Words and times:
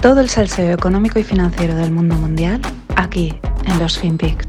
Todo 0.00 0.20
el 0.20 0.28
salseo 0.28 0.72
económico 0.72 1.18
y 1.18 1.24
financiero 1.24 1.74
del 1.74 1.90
mundo 1.90 2.14
mundial 2.14 2.60
aquí 2.94 3.36
en 3.66 3.78
los 3.80 3.98
FinPix. 3.98 4.46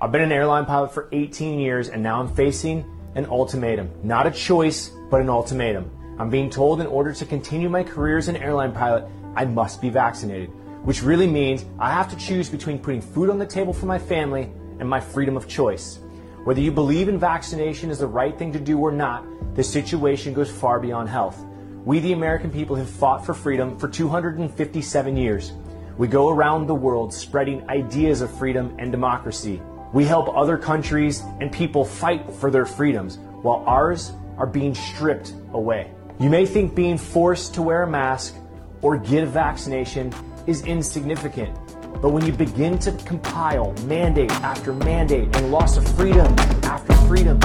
I've 0.00 0.10
been 0.10 0.22
an 0.22 0.32
airline 0.32 0.64
pilot 0.64 0.90
for 0.90 1.06
18 1.12 1.58
years 1.60 1.90
and 1.90 2.02
now 2.02 2.18
I'm 2.18 2.34
facing 2.34 2.82
an 3.14 3.26
ultimatum. 3.26 3.90
Not 4.02 4.26
a 4.26 4.30
choice, 4.30 4.90
but 5.10 5.20
an 5.20 5.28
ultimatum. 5.28 5.90
I'm 6.18 6.30
being 6.30 6.48
told 6.48 6.80
in 6.80 6.86
order 6.86 7.12
to 7.12 7.26
continue 7.26 7.68
my 7.68 7.82
career 7.84 8.16
as 8.16 8.28
an 8.28 8.36
airline 8.36 8.72
pilot, 8.72 9.04
I 9.36 9.44
must 9.44 9.82
be 9.82 9.90
vaccinated, 9.90 10.48
which 10.84 11.02
really 11.02 11.26
means 11.26 11.66
I 11.78 11.92
have 11.92 12.08
to 12.08 12.16
choose 12.16 12.48
between 12.48 12.78
putting 12.78 13.02
food 13.02 13.28
on 13.28 13.38
the 13.38 13.46
table 13.46 13.74
for 13.74 13.84
my 13.84 13.98
family 13.98 14.50
and 14.80 14.88
my 14.88 14.98
freedom 14.98 15.36
of 15.36 15.46
choice. 15.46 15.98
Whether 16.44 16.60
you 16.60 16.72
believe 16.72 17.08
in 17.08 17.18
vaccination 17.18 17.88
is 17.88 18.00
the 18.00 18.06
right 18.06 18.38
thing 18.38 18.52
to 18.52 18.60
do 18.60 18.78
or 18.78 18.92
not, 18.92 19.24
the 19.54 19.64
situation 19.64 20.34
goes 20.34 20.50
far 20.50 20.78
beyond 20.78 21.08
health. 21.08 21.42
We, 21.86 22.00
the 22.00 22.12
American 22.12 22.50
people, 22.50 22.76
have 22.76 22.90
fought 22.90 23.24
for 23.24 23.32
freedom 23.32 23.78
for 23.78 23.88
257 23.88 25.16
years. 25.16 25.52
We 25.96 26.06
go 26.06 26.28
around 26.28 26.66
the 26.66 26.74
world 26.74 27.14
spreading 27.14 27.66
ideas 27.70 28.20
of 28.20 28.30
freedom 28.30 28.76
and 28.78 28.92
democracy. 28.92 29.62
We 29.94 30.04
help 30.04 30.36
other 30.36 30.58
countries 30.58 31.22
and 31.40 31.50
people 31.50 31.82
fight 31.82 32.30
for 32.30 32.50
their 32.50 32.66
freedoms 32.66 33.16
while 33.40 33.64
ours 33.66 34.12
are 34.36 34.46
being 34.46 34.74
stripped 34.74 35.32
away. 35.54 35.92
You 36.20 36.28
may 36.28 36.44
think 36.44 36.74
being 36.74 36.98
forced 36.98 37.54
to 37.54 37.62
wear 37.62 37.84
a 37.84 37.90
mask 37.90 38.34
or 38.82 38.98
get 38.98 39.22
a 39.22 39.26
vaccination 39.26 40.12
is 40.46 40.62
insignificant, 40.66 41.56
but 42.04 42.12
when 42.12 42.26
you 42.26 42.34
begin 42.34 42.78
to 42.78 42.92
compile 43.06 43.72
mandate 43.86 44.30
after 44.42 44.74
mandate 44.74 45.34
and 45.38 45.50
loss 45.50 45.78
of 45.78 45.88
freedom 45.96 46.26
after 46.64 46.94
freedom, 47.08 47.38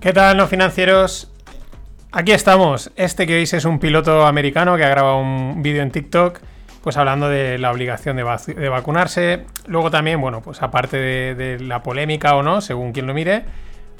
¿Qué 0.00 0.12
tal, 0.12 0.36
no 0.36 0.46
financieros? 0.46 1.32
Aquí 2.12 2.30
estamos. 2.30 2.92
Este 2.94 3.26
que 3.26 3.34
veis 3.34 3.52
es 3.54 3.64
un 3.64 3.80
piloto 3.80 4.24
americano 4.24 4.76
que 4.76 4.84
ha 4.84 4.88
grabado 4.88 5.18
un 5.18 5.60
vídeo 5.62 5.82
en 5.82 5.90
TikTok, 5.90 6.38
pues 6.80 6.96
hablando 6.96 7.28
de 7.28 7.58
la 7.58 7.72
obligación 7.72 8.16
de 8.16 8.68
vacunarse. 8.68 9.46
Luego 9.66 9.90
también, 9.90 10.20
bueno, 10.20 10.42
pues 10.42 10.62
aparte 10.62 10.98
de, 10.98 11.34
de 11.34 11.58
la 11.58 11.82
polémica 11.82 12.36
o 12.36 12.42
no, 12.44 12.60
según 12.60 12.92
quien 12.92 13.08
lo 13.08 13.14
mire, 13.14 13.46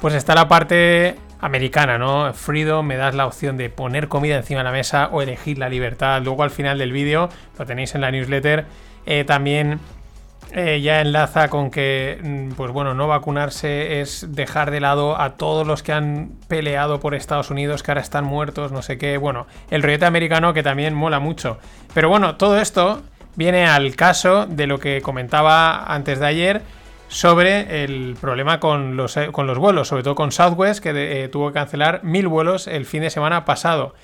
pues 0.01 0.15
está 0.15 0.35
la 0.35 0.49
parte 0.49 1.17
americana, 1.41 1.99
¿no? 1.99 2.33
Freedom, 2.33 2.87
me 2.87 2.97
das 2.97 3.15
la 3.15 3.27
opción 3.27 3.57
de 3.57 3.69
poner 3.69 4.09
comida 4.09 4.37
encima 4.37 4.61
de 4.61 4.65
la 4.65 4.73
mesa 4.73 5.09
o 5.13 5.21
elegir 5.21 5.59
la 5.59 5.69
libertad. 5.69 6.23
Luego 6.23 6.43
al 6.43 6.51
final 6.51 6.79
del 6.79 6.93
vídeo, 6.93 7.29
lo 7.59 7.67
tenéis 7.67 7.95
en 7.95 8.01
la 8.01 8.11
newsletter, 8.11 8.65
eh, 9.07 9.25
también 9.25 9.79
eh, 10.53 10.81
ya 10.81 11.01
enlaza 11.01 11.49
con 11.49 11.71
que, 11.71 12.19
mm, 12.23 12.53
pues 12.53 12.71
bueno, 12.71 12.95
no 12.95 13.09
vacunarse 13.09 14.01
es 14.01 14.27
dejar 14.31 14.71
de 14.71 14.81
lado 14.81 15.21
a 15.21 15.31
todos 15.31 15.67
los 15.67 15.83
que 15.83 15.93
han 15.93 16.31
peleado 16.49 17.01
por 17.01 17.15
Estados 17.15 17.51
Unidos, 17.51 17.83
que 17.83 17.91
ahora 17.91 18.01
están 18.01 18.25
muertos, 18.25 18.71
no 18.71 18.81
sé 18.81 18.97
qué. 18.97 19.19
Bueno, 19.19 19.47
el 19.71 19.83
rollete 19.83 20.07
americano 20.07 20.55
que 20.55 20.63
también 20.63 20.95
mola 20.95 21.19
mucho. 21.19 21.59
Pero 21.93 22.09
bueno, 22.09 22.37
todo 22.37 22.59
esto 22.59 23.03
viene 23.37 23.67
al 23.67 23.97
caso 23.97 24.47
de 24.47 24.67
lo 24.67 24.79
que 24.79 25.03
comentaba 25.03 25.93
antes 25.93 26.21
de 26.21 26.27
ayer 26.27 26.63
sobre 27.09 27.85
el 27.85 28.17
problema 28.21 28.61
con 28.61 28.97
los, 28.97 29.17
eh, 29.17 29.29
con 29.31 29.47
los 29.47 29.59
vuelos, 29.59 29.89
sobre 29.89 30.03
todo 30.03 30.15
con 30.15 30.33
Southwest, 30.33 30.83
que 30.83 30.93
eh, 31.25 31.29
tuvo 31.29 31.49
que 31.49 31.55
cancelar 31.55 32.03
mil 32.03 32.29
vuelos 32.29 32.67
el 32.67 32.87
fin 32.87 33.03
de 33.03 33.11
semana 33.11 33.45
pasado. 33.45 33.95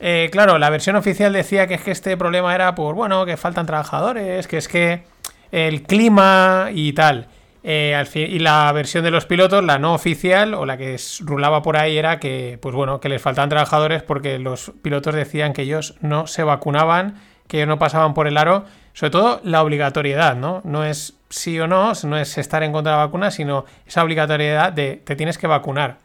Eh, 0.00 0.28
claro, 0.32 0.58
la 0.58 0.70
versión 0.70 0.96
oficial 0.96 1.32
decía 1.32 1.66
que 1.66 1.74
es 1.74 1.82
que 1.82 1.90
este 1.90 2.16
problema 2.16 2.54
era 2.54 2.74
por, 2.74 2.94
bueno, 2.94 3.26
que 3.26 3.36
faltan 3.36 3.66
trabajadores, 3.66 4.46
que 4.46 4.56
es 4.58 4.68
que 4.68 5.04
el 5.52 5.82
clima 5.82 6.68
y 6.72 6.92
tal. 6.92 7.28
Al 7.64 8.06
fin- 8.06 8.28
y 8.30 8.38
la 8.38 8.72
versión 8.72 9.04
de 9.04 9.10
los 9.10 9.26
pilotos, 9.26 9.62
la 9.62 9.78
no 9.78 9.92
oficial, 9.92 10.54
o 10.54 10.64
la 10.64 10.78
que 10.78 10.96
rulaba 11.20 11.60
por 11.60 11.76
ahí, 11.76 11.98
era 11.98 12.18
que, 12.18 12.58
pues 12.62 12.74
bueno, 12.74 12.98
que 12.98 13.10
les 13.10 13.20
faltaban 13.20 13.50
trabajadores 13.50 14.02
porque 14.02 14.38
los 14.38 14.72
pilotos 14.80 15.14
decían 15.14 15.52
que 15.52 15.62
ellos 15.62 15.96
no 16.00 16.26
se 16.26 16.44
vacunaban, 16.44 17.20
que 17.46 17.58
ellos 17.58 17.68
no 17.68 17.78
pasaban 17.78 18.14
por 18.14 18.26
el 18.26 18.38
aro. 18.38 18.64
Sobre 18.94 19.10
todo 19.10 19.40
la 19.44 19.62
obligatoriedad, 19.62 20.34
¿no? 20.34 20.62
No 20.64 20.84
es 20.84 21.17
sí 21.28 21.58
o 21.60 21.66
no, 21.66 21.92
no 22.04 22.18
es 22.18 22.38
estar 22.38 22.62
en 22.62 22.72
contra 22.72 22.92
de 22.92 22.98
la 22.98 23.06
vacuna, 23.06 23.30
sino 23.30 23.64
esa 23.86 24.02
obligatoriedad 24.02 24.72
de 24.72 25.02
te 25.04 25.16
tienes 25.16 25.38
que 25.38 25.46
vacunar. 25.46 25.98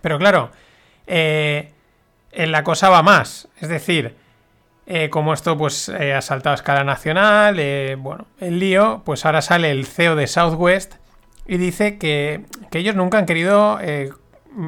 Pero 0.00 0.18
claro, 0.18 0.50
eh, 1.06 1.72
la 2.32 2.64
cosa 2.64 2.88
va 2.88 3.02
más. 3.02 3.48
Es 3.60 3.68
decir, 3.68 4.16
eh, 4.86 5.08
como 5.08 5.32
esto 5.32 5.56
pues 5.56 5.88
eh, 5.88 6.12
ha 6.12 6.20
saltado 6.20 6.52
a 6.52 6.56
escala 6.56 6.84
nacional, 6.84 7.58
eh, 7.58 7.96
bueno, 7.98 8.26
el 8.38 8.58
lío, 8.58 9.02
pues 9.04 9.24
ahora 9.24 9.40
sale 9.40 9.70
el 9.70 9.86
CEO 9.86 10.14
de 10.14 10.26
Southwest 10.26 10.96
y 11.46 11.56
dice 11.56 11.96
que, 11.96 12.44
que 12.70 12.78
ellos 12.78 12.94
nunca 12.94 13.18
han 13.18 13.26
querido 13.26 13.78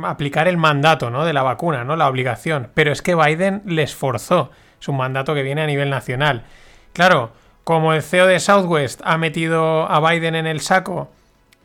aplicar 0.05 0.49
el 0.49 0.56
mandato 0.56 1.11
¿no? 1.11 1.25
de 1.25 1.33
la 1.33 1.43
vacuna, 1.43 1.85
¿no? 1.85 1.97
la 1.97 2.09
obligación, 2.09 2.71
pero 2.75 2.93
es 2.93 3.03
que 3.03 3.15
Biden 3.15 3.62
les 3.67 3.95
forzó. 3.95 4.51
Es 4.81 4.89
un 4.89 4.97
mandato 4.97 5.35
que 5.35 5.43
viene 5.43 5.62
a 5.62 5.67
nivel 5.67 5.91
nacional. 5.91 6.45
Claro, 6.93 7.33
como 7.66 7.94
el 7.94 8.03
CEO 8.03 8.28
de 8.28 8.38
Southwest 8.38 9.00
ha 9.03 9.19
metido 9.19 9.91
a 9.91 9.99
Biden 9.99 10.37
en 10.37 10.47
el 10.47 10.60
saco 10.60 11.10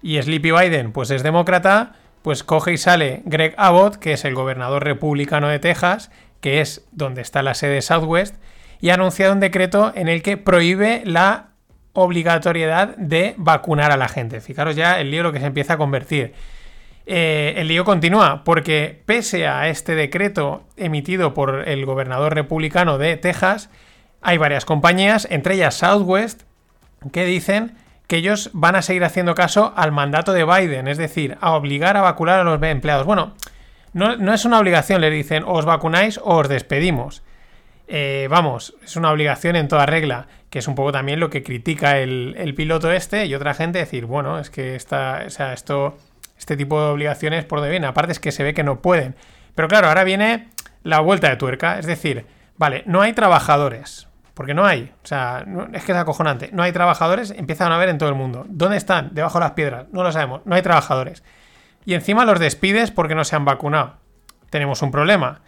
y 0.02 0.20
Sleepy 0.20 0.50
Biden 0.50 0.94
pues 0.94 1.12
es 1.12 1.22
demócrata, 1.22 1.94
pues 2.24 2.44
coge 2.44 2.74
y 2.74 2.78
sale 2.80 3.22
Greg 3.26 3.54
Abbott, 3.56 3.98
que 3.98 4.14
es 4.14 4.26
el 4.26 4.34
gobernador 4.34 4.84
republicano 4.84 5.48
de 5.48 5.60
Texas, 5.60 6.10
que 6.40 6.60
es 6.60 6.88
donde 6.92 7.22
está 7.22 7.44
la 7.44 7.54
sede 7.54 7.76
de 7.76 7.82
Southwest, 7.84 8.38
y 8.80 8.90
ha 8.90 8.96
anunciado 8.96 9.32
un 9.32 9.40
decreto 9.40 9.92
en 9.94 10.08
el 10.08 10.24
que 10.24 10.38
prohíbe 10.38 11.04
la 11.06 11.50
obligatoriedad 11.94 12.98
de 12.98 13.36
vacunar 13.38 13.92
a 13.92 13.98
la 13.98 14.08
gente. 14.08 14.42
Fijaros 14.42 14.76
ya 14.76 15.00
el 15.00 15.12
lío 15.12 15.22
lo 15.22 15.32
que 15.32 15.40
se 15.40 15.46
empieza 15.46 15.74
a 15.74 15.78
convertir. 15.78 16.34
Eh, 17.06 17.54
el 17.58 17.68
lío 17.68 17.86
continúa 17.86 18.44
porque 18.44 19.04
pese 19.06 19.46
a 19.46 19.70
este 19.70 19.94
decreto 19.94 20.64
emitido 20.78 21.36
por 21.36 21.70
el 21.70 21.86
gobernador 21.86 22.34
republicano 22.34 22.98
de 22.98 23.18
Texas, 23.18 23.70
hay 24.22 24.38
varias 24.38 24.66
compañías, 24.66 25.28
entre 25.30 25.56
ellas 25.56 25.76
Southwest, 25.76 26.44
que 27.12 27.26
dicen 27.26 27.76
que 28.08 28.18
ellos 28.18 28.50
van 28.54 28.76
a 28.76 28.82
seguir 28.82 29.04
haciendo 29.04 29.36
caso 29.36 29.74
al 29.76 29.92
mandato 29.92 30.34
de 30.34 30.44
Biden, 30.44 30.88
es 30.88 30.98
decir, 30.98 31.38
a 31.42 31.54
obligar 31.54 31.98
a 31.98 32.02
vacunar 32.02 32.40
a 32.40 32.44
los 32.44 32.62
empleados. 32.62 33.06
Bueno, 33.06 33.36
no, 33.94 34.34
es 34.34 34.46
una 34.46 34.60
obligación, 34.60 35.02
les 35.02 35.12
dicen 35.12 35.44
os 35.46 35.66
vacunáis 35.66 36.18
o 36.18 36.36
os 36.38 36.50
despedimos. 36.50 37.24
Eh, 37.88 38.28
vamos, 38.30 38.76
es 38.84 38.96
una 38.96 39.12
obligación 39.12 39.56
en 39.56 39.68
toda 39.68 39.86
regla, 39.86 40.28
que 40.50 40.60
es 40.60 40.68
un 40.68 40.76
poco 40.76 40.92
también 40.92 41.20
lo 41.20 41.30
que 41.30 41.44
critica 41.44 41.98
el, 42.00 42.36
el 42.38 42.54
piloto 42.54 42.92
este 42.92 43.26
y 43.26 43.36
otra 43.36 43.54
gente 43.54 43.80
decir, 43.80 44.06
bueno, 44.06 44.40
es 44.40 44.50
que 44.50 44.76
esta, 44.76 45.24
o 45.28 45.30
sea, 45.30 45.54
esto, 45.54 45.98
este 46.38 46.58
tipo 46.58 46.82
de 46.82 46.92
obligaciones 46.92 47.46
por 47.46 47.60
donde 47.60 47.72
viene. 47.72 47.88
Aparte 47.88 48.12
es 48.12 48.20
que 48.20 48.32
se 48.32 48.44
ve 48.44 48.54
que 48.54 48.64
no 48.64 48.82
pueden. 48.82 49.16
Pero 49.56 49.68
claro, 49.68 49.88
ahora 49.88 50.04
viene 50.04 50.50
la 50.84 51.00
vuelta 51.00 51.30
de 51.30 51.36
tuerca, 51.36 51.80
es 51.80 51.86
decir, 51.86 52.26
vale, 52.58 52.84
no 52.86 53.02
hay 53.02 53.14
trabajadores, 53.14 54.08
porque 54.34 54.54
no 54.54 54.66
hay, 54.66 54.92
o 55.04 55.08
sea, 55.08 55.46
es 55.74 55.84
que 55.84 55.92
es 55.92 55.98
acojonante, 55.98 56.50
no 56.54 56.64
hay 56.64 56.72
trabajadores, 56.72 57.32
empiezan 57.32 57.72
a 57.72 57.76
haber 57.76 57.90
en 57.90 57.98
todo 57.98 58.10
el 58.10 58.16
mundo. 58.16 58.46
¿Dónde 58.48 58.78
están? 58.78 59.10
Debajo 59.14 59.40
de 59.40 59.46
las 59.46 59.52
piedras, 59.52 59.88
no 59.92 60.04
lo 60.04 60.12
sabemos, 60.12 60.42
no 60.46 60.56
hay 60.56 60.62
trabajadores. 60.62 61.24
Y 61.86 61.94
encima 61.94 62.26
los 62.26 62.40
despides 62.40 62.92
porque 62.92 63.16
no 63.16 63.24
se 63.24 63.36
han 63.36 63.46
vacunado. 63.46 63.96
Tenemos 64.50 64.82
un 64.82 64.92
problema. 64.92 65.42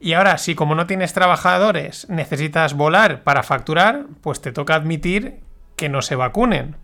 Y 0.00 0.12
ahora, 0.12 0.38
si 0.38 0.54
como 0.54 0.74
no 0.74 0.86
tienes 0.86 1.12
trabajadores 1.12 2.08
necesitas 2.08 2.74
volar 2.74 3.22
para 3.22 3.42
facturar, 3.42 4.06
pues 4.20 4.40
te 4.40 4.52
toca 4.52 4.74
admitir 4.74 5.40
que 5.76 5.88
no 5.88 6.02
se 6.02 6.14
vacunen. 6.16 6.76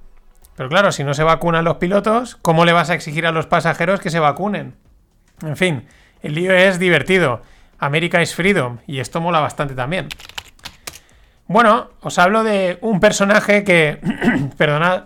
Pero 0.56 0.68
claro, 0.68 0.92
si 0.92 1.04
no 1.04 1.14
se 1.14 1.24
vacunan 1.24 1.64
los 1.64 1.76
pilotos, 1.76 2.36
¿cómo 2.36 2.64
le 2.64 2.72
vas 2.72 2.90
a 2.90 2.94
exigir 2.94 3.26
a 3.26 3.32
los 3.32 3.46
pasajeros 3.46 4.00
que 4.00 4.10
se 4.10 4.20
vacunen? 4.20 4.76
En 5.42 5.56
fin, 5.56 5.86
el 6.22 6.34
lío 6.34 6.52
es 6.52 6.78
divertido. 6.78 7.42
América 7.78 8.22
is 8.22 8.34
freedom. 8.34 8.78
Y 8.86 9.00
esto 9.00 9.20
mola 9.20 9.40
bastante 9.40 9.74
también. 9.74 10.08
Bueno, 11.46 11.90
os 12.00 12.18
hablo 12.18 12.42
de 12.42 12.78
un 12.80 13.00
personaje 13.00 13.64
que, 13.64 13.98
perdonad, 14.56 15.04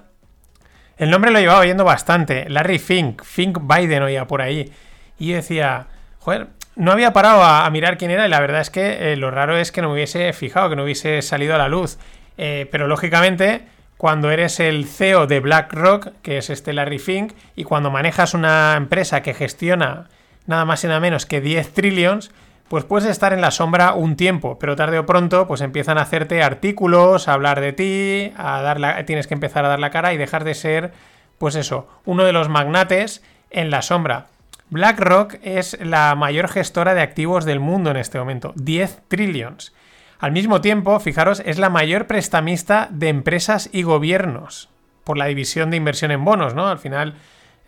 el 0.96 1.10
nombre 1.10 1.30
lo 1.30 1.40
llevaba 1.40 1.60
oyendo 1.60 1.84
bastante. 1.84 2.48
Larry 2.48 2.78
Fink, 2.78 3.22
Fink 3.24 3.58
Biden 3.62 4.02
oía 4.02 4.26
por 4.26 4.42
ahí. 4.42 4.72
Y 5.18 5.32
decía, 5.32 5.86
joder, 6.18 6.48
no 6.76 6.92
había 6.92 7.12
parado 7.12 7.42
a, 7.42 7.66
a 7.66 7.70
mirar 7.70 7.98
quién 7.98 8.12
era 8.12 8.26
y 8.26 8.30
la 8.30 8.40
verdad 8.40 8.60
es 8.60 8.70
que 8.70 9.12
eh, 9.12 9.16
lo 9.16 9.32
raro 9.32 9.56
es 9.56 9.72
que 9.72 9.82
no 9.82 9.88
me 9.88 9.94
hubiese 9.94 10.32
fijado, 10.32 10.70
que 10.70 10.76
no 10.76 10.84
hubiese 10.84 11.22
salido 11.22 11.56
a 11.56 11.58
la 11.58 11.68
luz. 11.68 11.98
Eh, 12.36 12.68
pero 12.70 12.86
lógicamente, 12.86 13.62
cuando 13.96 14.30
eres 14.30 14.60
el 14.60 14.86
CEO 14.86 15.26
de 15.26 15.40
BlackRock, 15.40 16.12
que 16.22 16.38
es 16.38 16.50
este 16.50 16.72
Larry 16.72 17.00
Fink, 17.00 17.32
y 17.56 17.64
cuando 17.64 17.90
manejas 17.90 18.32
una 18.32 18.74
empresa 18.76 19.22
que 19.22 19.34
gestiona 19.34 20.08
nada 20.46 20.64
más 20.64 20.84
y 20.84 20.86
nada 20.86 21.00
menos 21.00 21.26
que 21.26 21.40
10 21.40 21.74
trillions, 21.74 22.30
pues 22.68 22.84
puedes 22.84 23.08
estar 23.08 23.32
en 23.32 23.40
la 23.40 23.50
sombra 23.50 23.94
un 23.94 24.16
tiempo, 24.16 24.58
pero 24.58 24.76
tarde 24.76 24.98
o 24.98 25.06
pronto 25.06 25.46
pues 25.46 25.60
empiezan 25.60 25.98
a 25.98 26.02
hacerte 26.02 26.42
artículos, 26.42 27.28
a 27.28 27.32
hablar 27.32 27.60
de 27.60 27.72
ti, 27.72 28.32
a 28.36 28.60
dar 28.62 28.78
la- 28.80 29.04
tienes 29.04 29.26
que 29.26 29.34
empezar 29.34 29.64
a 29.64 29.68
dar 29.68 29.78
la 29.80 29.90
cara 29.90 30.12
y 30.12 30.16
dejar 30.18 30.44
de 30.44 30.54
ser, 30.54 30.92
pues 31.38 31.54
eso, 31.54 31.88
uno 32.04 32.24
de 32.24 32.32
los 32.32 32.48
magnates 32.48 33.22
en 33.50 33.70
la 33.70 33.82
sombra. 33.82 34.26
BlackRock 34.70 35.36
es 35.42 35.78
la 35.80 36.14
mayor 36.14 36.48
gestora 36.48 36.92
de 36.94 37.00
activos 37.00 37.44
del 37.46 37.58
mundo 37.60 37.90
en 37.90 37.96
este 37.96 38.18
momento, 38.18 38.52
10 38.56 39.00
trillions. 39.08 39.72
Al 40.20 40.32
mismo 40.32 40.60
tiempo, 40.60 40.98
fijaros, 41.00 41.40
es 41.46 41.58
la 41.58 41.70
mayor 41.70 42.06
prestamista 42.06 42.88
de 42.90 43.08
empresas 43.08 43.70
y 43.72 43.82
gobiernos. 43.82 44.68
por 45.04 45.16
la 45.16 45.24
división 45.24 45.70
de 45.70 45.78
inversión 45.78 46.10
en 46.10 46.22
bonos, 46.22 46.54
¿no? 46.54 46.68
Al 46.68 46.78
final, 46.78 47.14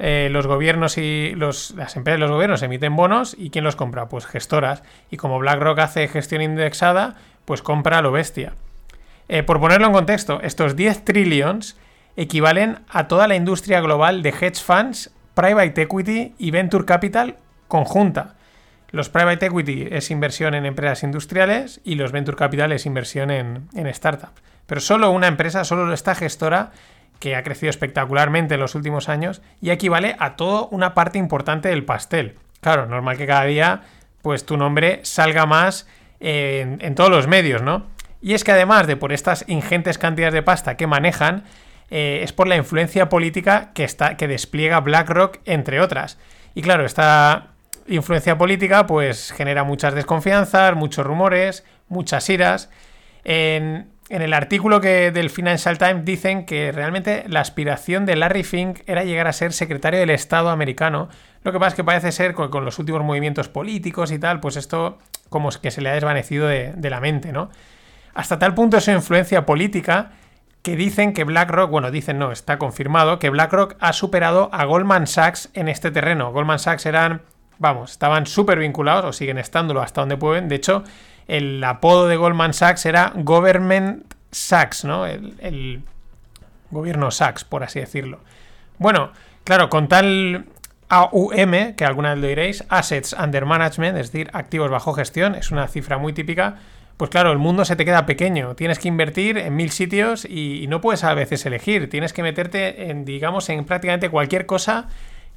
eh, 0.02 0.30
los 0.30 0.46
gobiernos 0.46 0.96
y 0.96 1.34
los, 1.36 1.72
las 1.72 1.94
empresas 1.94 2.18
los 2.18 2.30
gobiernos 2.30 2.62
emiten 2.62 2.96
bonos 2.96 3.36
y 3.38 3.50
¿quién 3.50 3.64
los 3.64 3.76
compra? 3.76 4.08
Pues 4.08 4.24
gestoras. 4.24 4.82
Y 5.10 5.18
como 5.18 5.38
BlackRock 5.38 5.78
hace 5.78 6.08
gestión 6.08 6.40
indexada, 6.40 7.16
pues 7.44 7.60
compra 7.60 7.98
a 7.98 8.02
lo 8.02 8.10
bestia. 8.10 8.54
Eh, 9.28 9.42
por 9.42 9.60
ponerlo 9.60 9.88
en 9.88 9.92
contexto, 9.92 10.40
estos 10.40 10.74
10 10.74 11.04
trillions 11.04 11.76
equivalen 12.16 12.78
a 12.88 13.08
toda 13.08 13.28
la 13.28 13.34
industria 13.34 13.82
global 13.82 14.22
de 14.22 14.30
hedge 14.30 14.62
funds, 14.62 15.10
private 15.34 15.82
equity 15.82 16.34
y 16.38 16.50
venture 16.50 16.86
capital 16.86 17.36
conjunta. 17.68 18.36
Los 18.92 19.10
private 19.10 19.46
equity 19.46 19.86
es 19.90 20.10
inversión 20.10 20.54
en 20.54 20.64
empresas 20.64 21.02
industriales 21.02 21.82
y 21.84 21.96
los 21.96 22.10
venture 22.10 22.38
capital 22.38 22.72
es 22.72 22.86
inversión 22.86 23.30
en, 23.30 23.68
en 23.74 23.94
startups. 23.94 24.42
Pero 24.66 24.80
solo 24.80 25.10
una 25.10 25.28
empresa, 25.28 25.64
solo 25.64 25.92
esta 25.92 26.14
gestora, 26.14 26.72
que 27.20 27.36
ha 27.36 27.44
crecido 27.44 27.70
espectacularmente 27.70 28.54
en 28.54 28.60
los 28.60 28.74
últimos 28.74 29.08
años 29.08 29.42
y 29.60 29.70
equivale 29.70 30.16
a 30.18 30.34
toda 30.34 30.66
una 30.72 30.94
parte 30.94 31.18
importante 31.18 31.68
del 31.68 31.84
pastel. 31.84 32.34
Claro, 32.60 32.86
normal 32.86 33.16
que 33.16 33.28
cada 33.28 33.44
día 33.44 33.82
pues 34.22 34.44
tu 34.44 34.56
nombre 34.56 35.00
salga 35.04 35.46
más 35.46 35.86
en, 36.18 36.78
en 36.82 36.94
todos 36.96 37.10
los 37.10 37.28
medios, 37.28 37.62
¿no? 37.62 37.86
Y 38.20 38.34
es 38.34 38.44
que 38.44 38.52
además 38.52 38.86
de 38.86 38.96
por 38.96 39.12
estas 39.12 39.44
ingentes 39.48 39.96
cantidades 39.96 40.34
de 40.34 40.42
pasta 40.42 40.76
que 40.76 40.86
manejan, 40.86 41.44
eh, 41.90 42.20
es 42.22 42.32
por 42.32 42.46
la 42.46 42.56
influencia 42.56 43.08
política 43.08 43.70
que, 43.74 43.84
está, 43.84 44.16
que 44.16 44.28
despliega 44.28 44.80
BlackRock, 44.80 45.38
entre 45.44 45.80
otras. 45.80 46.18
Y 46.54 46.62
claro, 46.62 46.84
esta 46.84 47.48
influencia 47.88 48.38
política 48.38 48.86
pues 48.86 49.32
genera 49.32 49.64
muchas 49.64 49.94
desconfianzas, 49.94 50.74
muchos 50.76 51.04
rumores, 51.04 51.64
muchas 51.88 52.28
iras. 52.28 52.70
En 54.10 54.22
el 54.22 54.34
artículo 54.34 54.80
que 54.80 55.12
del 55.12 55.30
Financial 55.30 55.78
Times 55.78 56.04
dicen 56.04 56.44
que 56.44 56.72
realmente 56.72 57.24
la 57.28 57.40
aspiración 57.40 58.06
de 58.06 58.16
Larry 58.16 58.42
Fink 58.42 58.80
era 58.86 59.04
llegar 59.04 59.28
a 59.28 59.32
ser 59.32 59.52
secretario 59.52 60.00
del 60.00 60.10
Estado 60.10 60.50
americano. 60.50 61.08
Lo 61.44 61.52
que 61.52 61.60
pasa 61.60 61.68
es 61.68 61.74
que 61.74 61.84
parece 61.84 62.10
ser 62.10 62.34
con, 62.34 62.50
con 62.50 62.64
los 62.64 62.80
últimos 62.80 63.02
movimientos 63.04 63.48
políticos 63.48 64.10
y 64.10 64.18
tal, 64.18 64.40
pues 64.40 64.56
esto 64.56 64.98
como 65.28 65.50
que 65.50 65.70
se 65.70 65.80
le 65.80 65.90
ha 65.90 65.94
desvanecido 65.94 66.48
de, 66.48 66.72
de 66.72 66.90
la 66.90 67.00
mente, 67.00 67.32
¿no? 67.32 67.50
Hasta 68.12 68.40
tal 68.40 68.52
punto 68.52 68.80
su 68.80 68.90
influencia 68.90 69.46
política 69.46 70.10
que 70.62 70.74
dicen 70.74 71.12
que 71.12 71.22
BlackRock, 71.22 71.70
bueno, 71.70 71.92
dicen 71.92 72.18
no, 72.18 72.32
está 72.32 72.58
confirmado, 72.58 73.20
que 73.20 73.30
BlackRock 73.30 73.76
ha 73.78 73.92
superado 73.92 74.50
a 74.52 74.64
Goldman 74.64 75.06
Sachs 75.06 75.50
en 75.54 75.68
este 75.68 75.92
terreno. 75.92 76.32
Goldman 76.32 76.58
Sachs 76.58 76.84
eran, 76.84 77.22
vamos, 77.58 77.92
estaban 77.92 78.26
súper 78.26 78.58
vinculados 78.58 79.04
o 79.04 79.12
siguen 79.12 79.38
estándolo 79.38 79.80
hasta 79.80 80.02
donde 80.02 80.16
pueden. 80.16 80.48
De 80.48 80.56
hecho, 80.56 80.82
el 81.30 81.62
apodo 81.64 82.08
de 82.08 82.16
Goldman 82.16 82.54
Sachs 82.54 82.86
era 82.86 83.12
Government 83.14 84.12
Sachs, 84.30 84.84
¿no? 84.84 85.06
El, 85.06 85.82
gobierno 86.70 87.10
Sachs, 87.10 87.42
por 87.42 87.64
así 87.64 87.80
decirlo. 87.80 88.20
Bueno, 88.78 89.10
claro, 89.42 89.68
con 89.68 89.88
tal 89.88 90.44
AUM, 90.88 91.74
que 91.76 91.84
alguna 91.84 92.10
vez 92.10 92.22
lo 92.22 92.28
diréis, 92.28 92.64
Assets 92.68 93.12
Under 93.12 93.44
Management, 93.44 93.98
es 93.98 94.12
decir, 94.12 94.30
activos 94.32 94.70
bajo 94.70 94.92
gestión, 94.92 95.34
es 95.34 95.50
una 95.50 95.66
cifra 95.66 95.98
muy 95.98 96.12
típica 96.12 96.58
pues 97.00 97.08
claro, 97.08 97.32
el 97.32 97.38
mundo 97.38 97.64
se 97.64 97.76
te 97.76 97.86
queda 97.86 98.04
pequeño. 98.04 98.54
Tienes 98.56 98.78
que 98.78 98.86
invertir 98.86 99.38
en 99.38 99.56
mil 99.56 99.70
sitios 99.70 100.26
y, 100.26 100.66
no 100.68 100.82
puedes 100.82 101.02
a 101.02 101.14
veces 101.14 101.46
elegir. 101.46 101.88
Tienes 101.88 102.12
que 102.12 102.22
meterte 102.22 102.90
en, 102.90 103.06
digamos, 103.06 103.48
en 103.48 103.64
prácticamente 103.64 104.10
cualquier 104.10 104.44
cosa 104.44 104.86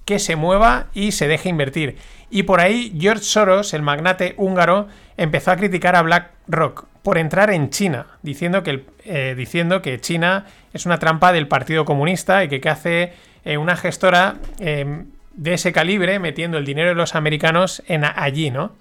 que 0.06 0.20
se 0.20 0.36
mueva 0.36 0.88
y 0.94 1.12
se 1.12 1.28
deje 1.28 1.50
invertir. 1.50 1.98
Y 2.30 2.44
por 2.44 2.60
ahí 2.60 2.96
George 3.00 3.24
Soros, 3.24 3.74
el 3.74 3.82
magnate 3.82 4.34
húngaro, 4.38 4.88
empezó 5.18 5.52
a 5.52 5.56
criticar 5.56 5.96
a 5.96 6.02
BlackRock 6.02 6.86
por 7.04 7.18
entrar 7.18 7.52
en 7.52 7.70
China, 7.70 8.08
diciendo 8.22 8.64
que, 8.64 8.86
eh, 9.06 9.36
diciendo 9.38 9.82
que 9.82 10.00
China 10.00 10.46
es 10.74 10.86
una 10.86 11.00
trampa 11.00 11.34
del 11.34 11.48
Partido 11.48 11.86
Comunista 11.86 12.44
y 12.44 12.48
que, 12.48 12.70
hace 12.70 13.14
eh, 13.46 13.58
una 13.58 13.76
gestora 13.76 14.36
eh, 14.60 15.04
de 15.34 15.54
ese 15.54 15.74
calibre 15.74 16.20
metiendo 16.20 16.58
el 16.58 16.66
dinero 16.66 16.90
de 16.90 16.96
los 16.96 17.16
americanos 17.16 17.84
en 17.88 18.06
allí, 18.06 18.52
¿no? 18.52 18.72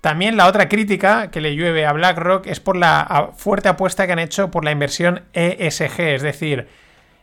También 0.00 0.38
la 0.38 0.46
otra 0.46 0.70
crítica 0.70 1.30
que 1.30 1.42
le 1.42 1.54
llueve 1.54 1.84
a 1.84 1.92
BlackRock 1.92 2.46
es 2.46 2.58
por 2.58 2.76
la 2.76 3.32
fuerte 3.36 3.68
apuesta 3.68 4.06
que 4.06 4.12
han 4.12 4.18
hecho 4.18 4.50
por 4.50 4.64
la 4.64 4.70
inversión 4.70 5.22
ESG, 5.34 6.00
es 6.00 6.22
decir, 6.22 6.68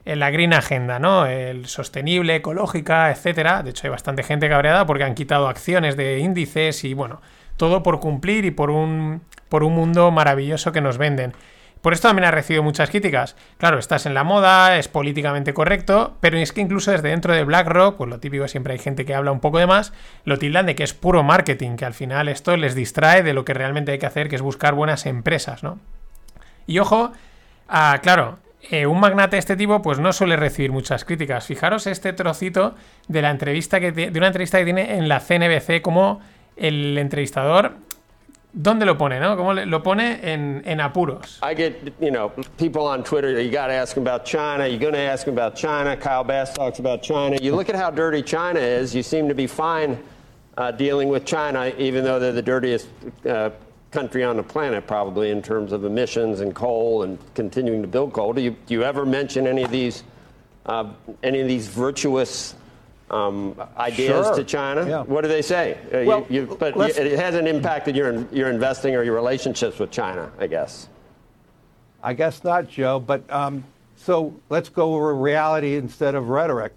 en 0.05 0.19
la 0.19 0.29
Green 0.29 0.53
Agenda, 0.53 0.99
¿no? 0.99 1.25
El 1.25 1.65
sostenible, 1.67 2.35
ecológica, 2.35 3.11
etcétera. 3.11 3.63
De 3.63 3.71
hecho, 3.71 3.87
hay 3.87 3.91
bastante 3.91 4.23
gente 4.23 4.49
cabreada 4.49 4.85
porque 4.85 5.03
han 5.03 5.15
quitado 5.15 5.47
acciones 5.47 5.97
de 5.97 6.19
índices 6.19 6.83
y 6.83 6.93
bueno, 6.93 7.21
todo 7.57 7.83
por 7.83 7.99
cumplir 7.99 8.45
y 8.45 8.51
por 8.51 8.69
un, 8.69 9.21
por 9.49 9.63
un 9.63 9.73
mundo 9.73 10.11
maravilloso 10.11 10.71
que 10.71 10.81
nos 10.81 10.97
venden. 10.97 11.33
Por 11.81 11.93
esto 11.93 12.07
también 12.07 12.27
ha 12.27 12.31
recibido 12.31 12.63
muchas 12.63 12.89
críticas. 12.89 13.35
Claro, 13.57 13.79
estás 13.79 14.05
en 14.05 14.13
la 14.13 14.23
moda, 14.23 14.77
es 14.77 14.87
políticamente 14.87 15.53
correcto, 15.53 16.17
pero 16.19 16.37
es 16.37 16.51
que 16.51 16.61
incluso 16.61 16.91
desde 16.91 17.09
dentro 17.09 17.33
de 17.33 17.43
BlackRock, 17.43 17.97
pues 17.97 18.09
lo 18.09 18.19
típico 18.19 18.47
siempre 18.47 18.73
hay 18.73 18.79
gente 18.79 19.05
que 19.05 19.15
habla 19.15 19.31
un 19.31 19.39
poco 19.39 19.59
de 19.59 19.67
más, 19.67 19.93
lo 20.25 20.37
tildan 20.37 20.65
de 20.65 20.75
que 20.75 20.83
es 20.83 20.93
puro 20.93 21.23
marketing, 21.23 21.75
que 21.75 21.85
al 21.85 21.93
final 21.93 22.29
esto 22.29 22.57
les 22.57 22.75
distrae 22.75 23.23
de 23.23 23.33
lo 23.33 23.45
que 23.45 23.53
realmente 23.53 23.91
hay 23.91 23.99
que 23.99 24.05
hacer, 24.05 24.27
que 24.27 24.35
es 24.35 24.41
buscar 24.41 24.73
buenas 24.73 25.05
empresas, 25.05 25.63
¿no? 25.63 25.79
Y 26.65 26.79
ojo, 26.79 27.11
ah, 27.69 27.99
claro, 28.01 28.39
eh, 28.69 28.85
un 28.85 28.99
magnate 28.99 29.37
este 29.37 29.55
tipo 29.55 29.81
pues 29.81 29.99
no 29.99 30.13
suele 30.13 30.35
recibir 30.35 30.71
muchas 30.71 31.05
críticas. 31.05 31.45
Fijaros 31.45 31.87
este 31.87 32.13
trocito 32.13 32.75
de 33.07 33.21
la 33.21 33.31
entrevista 33.31 33.79
que 33.79 33.91
de 33.91 34.17
una 34.17 34.27
entrevista 34.27 34.57
que 34.57 34.65
tiene 34.65 34.95
en 34.95 35.07
la 35.07 35.19
CNBC 35.19 35.81
como 35.81 36.21
el 36.55 36.97
entrevistador 36.97 37.75
¿Dónde 38.59 38.87
lo 38.87 38.97
pone, 38.97 39.19
no? 39.19 39.37
¿Cómo 39.37 39.53
lo 39.53 39.83
pone 39.83 40.19
en, 40.23 40.63
en 40.65 40.81
apuros? 40.81 41.39
I 41.43 41.53
get, 41.53 41.93
you 41.99 42.09
know, 42.09 42.31
people 42.57 42.87
on 42.87 43.03
Twitter, 43.03 43.39
you 43.39 43.51
got 43.51 43.67
to 43.67 43.73
ask 43.73 43.93
them 43.93 44.07
about 44.07 44.25
China, 44.25 44.65
you're 44.65 44.79
going 44.79 44.93
to 44.93 44.99
ask 44.99 45.25
them 45.25 45.35
about 45.35 45.55
China. 45.55 45.95
Kyle 45.95 46.23
Bass 46.23 46.53
talks 46.53 46.79
about 46.79 47.03
China. 47.03 47.37
You 47.39 47.55
look 47.55 47.69
at 47.69 47.75
how 47.75 47.91
dirty 47.91 48.23
China 48.23 48.59
is, 48.59 48.95
you 48.95 49.03
seem 49.03 49.27
to 49.27 49.35
be 49.35 49.45
fine 49.45 50.01
uh, 50.57 50.71
dealing 50.71 51.09
with 51.09 51.23
China, 51.23 51.71
even 51.77 52.03
though 52.03 52.19
they're 52.19 52.31
the 52.31 52.41
dirtiest 52.41 52.87
uh, 53.29 53.51
country 53.91 54.23
on 54.23 54.37
the 54.37 54.43
planet, 54.43 54.85
probably, 54.87 55.31
in 55.31 55.41
terms 55.41 55.71
of 55.71 55.85
emissions 55.85 56.39
and 56.41 56.53
coal 56.53 57.03
and 57.03 57.17
continuing 57.35 57.81
to 57.81 57.87
build 57.87 58.13
coal. 58.13 58.33
Do 58.33 58.41
you, 58.41 58.51
do 58.65 58.73
you 58.73 58.83
ever 58.83 59.05
mention 59.05 59.47
any 59.47 59.63
of 59.63 59.71
these, 59.71 60.03
uh, 60.65 60.91
any 61.23 61.39
of 61.39 61.47
these 61.47 61.67
virtuous 61.67 62.55
um, 63.09 63.55
ideas 63.77 64.25
Sure. 64.27 64.35
to 64.35 64.43
China? 64.43 64.87
Yeah. 64.87 65.01
What 65.03 65.21
do 65.21 65.29
they 65.29 65.41
say? 65.41 65.77
Uh, 65.93 65.97
you- 65.99 66.07
Well, 66.07 66.27
you, 66.29 66.57
but 66.59 66.75
it 66.77 67.17
hasn't 67.19 67.47
impacted 67.47 67.95
your, 67.95 68.25
your 68.31 68.49
investing 68.49 68.95
or 68.95 69.03
your 69.03 69.15
relationships 69.15 69.79
with 69.79 69.91
China, 69.91 70.31
I 70.37 70.47
guess. 70.47 70.89
I 72.03 72.13
guess 72.13 72.43
not, 72.43 72.69
Joe. 72.69 72.99
But 72.99 73.29
um, 73.31 73.63
so 73.95 74.33
let's 74.49 74.69
go 74.69 74.95
over 74.95 75.15
reality 75.15 75.75
instead 75.75 76.15
of 76.15 76.29
rhetoric. 76.29 76.73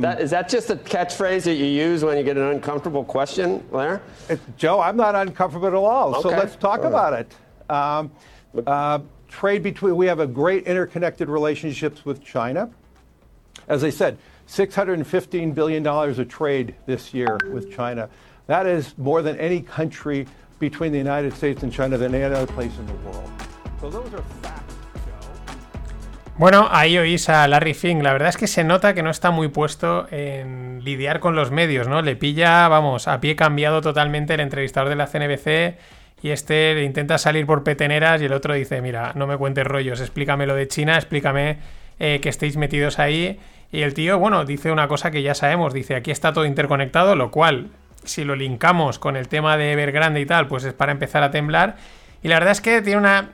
That, 0.00 0.20
is 0.20 0.30
that 0.30 0.48
just 0.48 0.70
a 0.70 0.76
catchphrase 0.76 1.44
that 1.44 1.54
you 1.54 1.66
use 1.66 2.04
when 2.04 2.18
you 2.18 2.24
get 2.24 2.36
an 2.36 2.44
uncomfortable 2.44 3.04
question? 3.04 3.64
It's, 4.28 4.42
Joe, 4.56 4.80
I'm 4.80 4.96
not 4.96 5.14
uncomfortable 5.14 5.68
at 5.68 5.74
all. 5.74 6.20
So 6.22 6.28
let's 6.28 6.56
talk 6.56 6.80
All 6.80 6.90
right. 6.90 6.90
about 6.90 7.12
it. 7.14 7.34
Um, 7.70 8.12
uh, 8.66 8.98
trade 9.28 9.62
between, 9.62 9.96
we 9.96 10.06
have 10.06 10.20
a 10.20 10.26
great 10.26 10.64
interconnected 10.66 11.28
relationships 11.28 12.04
with 12.04 12.22
China. 12.22 12.70
As 13.68 13.84
I 13.84 13.90
said, 13.90 14.18
$615 14.48 15.54
billion 15.54 15.86
of 15.86 16.28
trade 16.28 16.74
this 16.86 17.14
year 17.14 17.38
with 17.52 17.72
China. 17.72 18.08
That 18.46 18.66
is 18.66 18.96
more 18.98 19.22
than 19.22 19.38
any 19.38 19.60
country 19.62 20.26
between 20.58 20.92
the 20.92 20.98
United 20.98 21.32
States 21.34 21.62
and 21.62 21.72
China 21.72 21.96
than 21.96 22.14
any 22.14 22.24
other 22.24 22.46
place 22.52 22.76
in 22.78 22.86
the 22.86 22.92
world. 22.94 23.30
So 23.80 23.90
those 23.90 24.12
are 24.12 24.22
facts. 24.42 24.61
Bueno, 26.38 26.68
ahí 26.70 26.96
oís 26.96 27.28
a 27.28 27.46
Larry 27.46 27.74
Fink. 27.74 28.02
La 28.02 28.12
verdad 28.12 28.30
es 28.30 28.38
que 28.38 28.46
se 28.46 28.64
nota 28.64 28.94
que 28.94 29.02
no 29.02 29.10
está 29.10 29.30
muy 29.30 29.48
puesto 29.48 30.06
en 30.10 30.82
lidiar 30.82 31.20
con 31.20 31.36
los 31.36 31.50
medios, 31.50 31.88
¿no? 31.88 32.00
Le 32.00 32.16
pilla, 32.16 32.66
vamos, 32.68 33.06
a 33.06 33.20
pie 33.20 33.36
cambiado 33.36 33.82
totalmente 33.82 34.34
el 34.34 34.40
entrevistador 34.40 34.88
de 34.88 34.96
la 34.96 35.06
CNBC 35.06 35.76
y 36.22 36.30
este 36.30 36.74
le 36.74 36.84
intenta 36.84 37.18
salir 37.18 37.44
por 37.46 37.64
peteneras 37.64 38.22
y 38.22 38.24
el 38.24 38.32
otro 38.32 38.54
dice, 38.54 38.80
mira, 38.80 39.12
no 39.14 39.26
me 39.26 39.36
cuentes 39.36 39.66
rollos, 39.66 40.00
explícame 40.00 40.46
lo 40.46 40.54
de 40.54 40.68
China, 40.68 40.96
explícame 40.96 41.58
eh, 41.98 42.20
que 42.22 42.30
estéis 42.30 42.56
metidos 42.56 42.98
ahí. 42.98 43.38
Y 43.70 43.82
el 43.82 43.92
tío, 43.92 44.18
bueno, 44.18 44.44
dice 44.44 44.72
una 44.72 44.88
cosa 44.88 45.10
que 45.10 45.22
ya 45.22 45.34
sabemos, 45.34 45.74
dice, 45.74 45.96
aquí 45.96 46.10
está 46.10 46.32
todo 46.32 46.46
interconectado, 46.46 47.14
lo 47.14 47.30
cual, 47.30 47.70
si 48.04 48.24
lo 48.24 48.36
linkamos 48.36 48.98
con 48.98 49.16
el 49.16 49.28
tema 49.28 49.56
de 49.58 49.72
Evergrande 49.72 50.20
y 50.20 50.26
tal, 50.26 50.48
pues 50.48 50.64
es 50.64 50.72
para 50.72 50.92
empezar 50.92 51.22
a 51.22 51.30
temblar. 51.30 51.76
Y 52.22 52.28
la 52.28 52.36
verdad 52.36 52.52
es 52.52 52.60
que 52.60 52.82
tiene 52.82 52.98
una, 52.98 53.32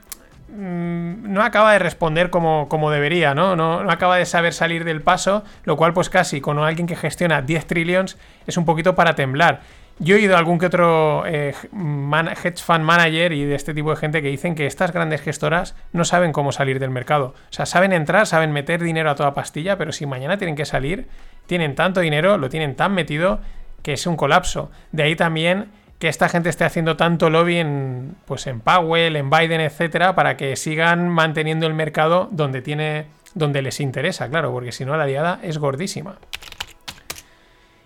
no 0.51 1.43
acaba 1.43 1.73
de 1.73 1.79
responder 1.79 2.29
como, 2.29 2.67
como 2.69 2.91
debería, 2.91 3.33
¿no? 3.33 3.55
¿no? 3.55 3.79
Acaba 3.89 4.17
de 4.17 4.25
saber 4.25 4.53
salir 4.53 4.83
del 4.83 5.01
paso, 5.01 5.43
lo 5.63 5.77
cual 5.77 5.93
pues 5.93 6.09
casi 6.09 6.41
con 6.41 6.57
alguien 6.59 6.87
que 6.87 6.95
gestiona 6.95 7.41
10 7.41 7.67
trillions 7.67 8.17
es 8.47 8.57
un 8.57 8.65
poquito 8.65 8.95
para 8.95 9.15
temblar. 9.15 9.61
Yo 10.01 10.15
he 10.15 10.19
oído 10.19 10.35
a 10.35 10.39
algún 10.39 10.59
que 10.59 10.67
otro 10.67 11.25
eh, 11.27 11.53
hedge 11.73 12.63
fund 12.63 12.85
manager 12.85 13.33
y 13.33 13.43
de 13.43 13.55
este 13.55 13.73
tipo 13.73 13.89
de 13.89 13.97
gente 13.97 14.21
que 14.21 14.29
dicen 14.29 14.55
que 14.55 14.65
estas 14.65 14.93
grandes 14.93 15.21
gestoras 15.21 15.75
no 15.91 16.05
saben 16.05 16.31
cómo 16.31 16.53
salir 16.53 16.79
del 16.79 16.89
mercado. 16.89 17.35
O 17.35 17.53
sea, 17.53 17.65
saben 17.65 17.91
entrar, 17.91 18.25
saben 18.25 18.53
meter 18.53 18.81
dinero 18.81 19.09
a 19.09 19.15
toda 19.15 19.33
pastilla, 19.33 19.77
pero 19.77 19.91
si 19.91 20.05
mañana 20.05 20.37
tienen 20.37 20.55
que 20.55 20.65
salir, 20.65 21.09
tienen 21.47 21.75
tanto 21.75 21.99
dinero, 21.99 22.37
lo 22.37 22.47
tienen 22.47 22.75
tan 22.75 22.93
metido 22.93 23.41
que 23.83 23.91
es 23.91 24.07
un 24.07 24.15
colapso. 24.15 24.71
De 24.93 25.03
ahí 25.03 25.17
también 25.17 25.69
que 25.99 26.07
esta 26.07 26.29
gente 26.29 26.49
esté 26.49 26.63
haciendo 26.63 26.95
tanto 26.95 27.29
lobby 27.29 27.57
en, 27.57 28.15
pues 28.25 28.47
en 28.47 28.61
Powell, 28.61 29.17
en 29.17 29.29
Biden, 29.29 29.59
etcétera, 29.59 30.15
para 30.15 30.37
que 30.37 30.55
sigan 30.55 31.09
manteniendo 31.09 31.67
el 31.67 31.73
mercado 31.73 32.29
donde 32.31 32.61
tiene 32.61 33.05
donde 33.35 33.61
les 33.61 33.79
interesa, 33.79 34.27
claro, 34.29 34.51
porque 34.51 34.71
si 34.71 34.85
no 34.85 34.97
la 34.97 35.05
liada 35.05 35.39
es 35.43 35.57
gordísima. 35.57 36.17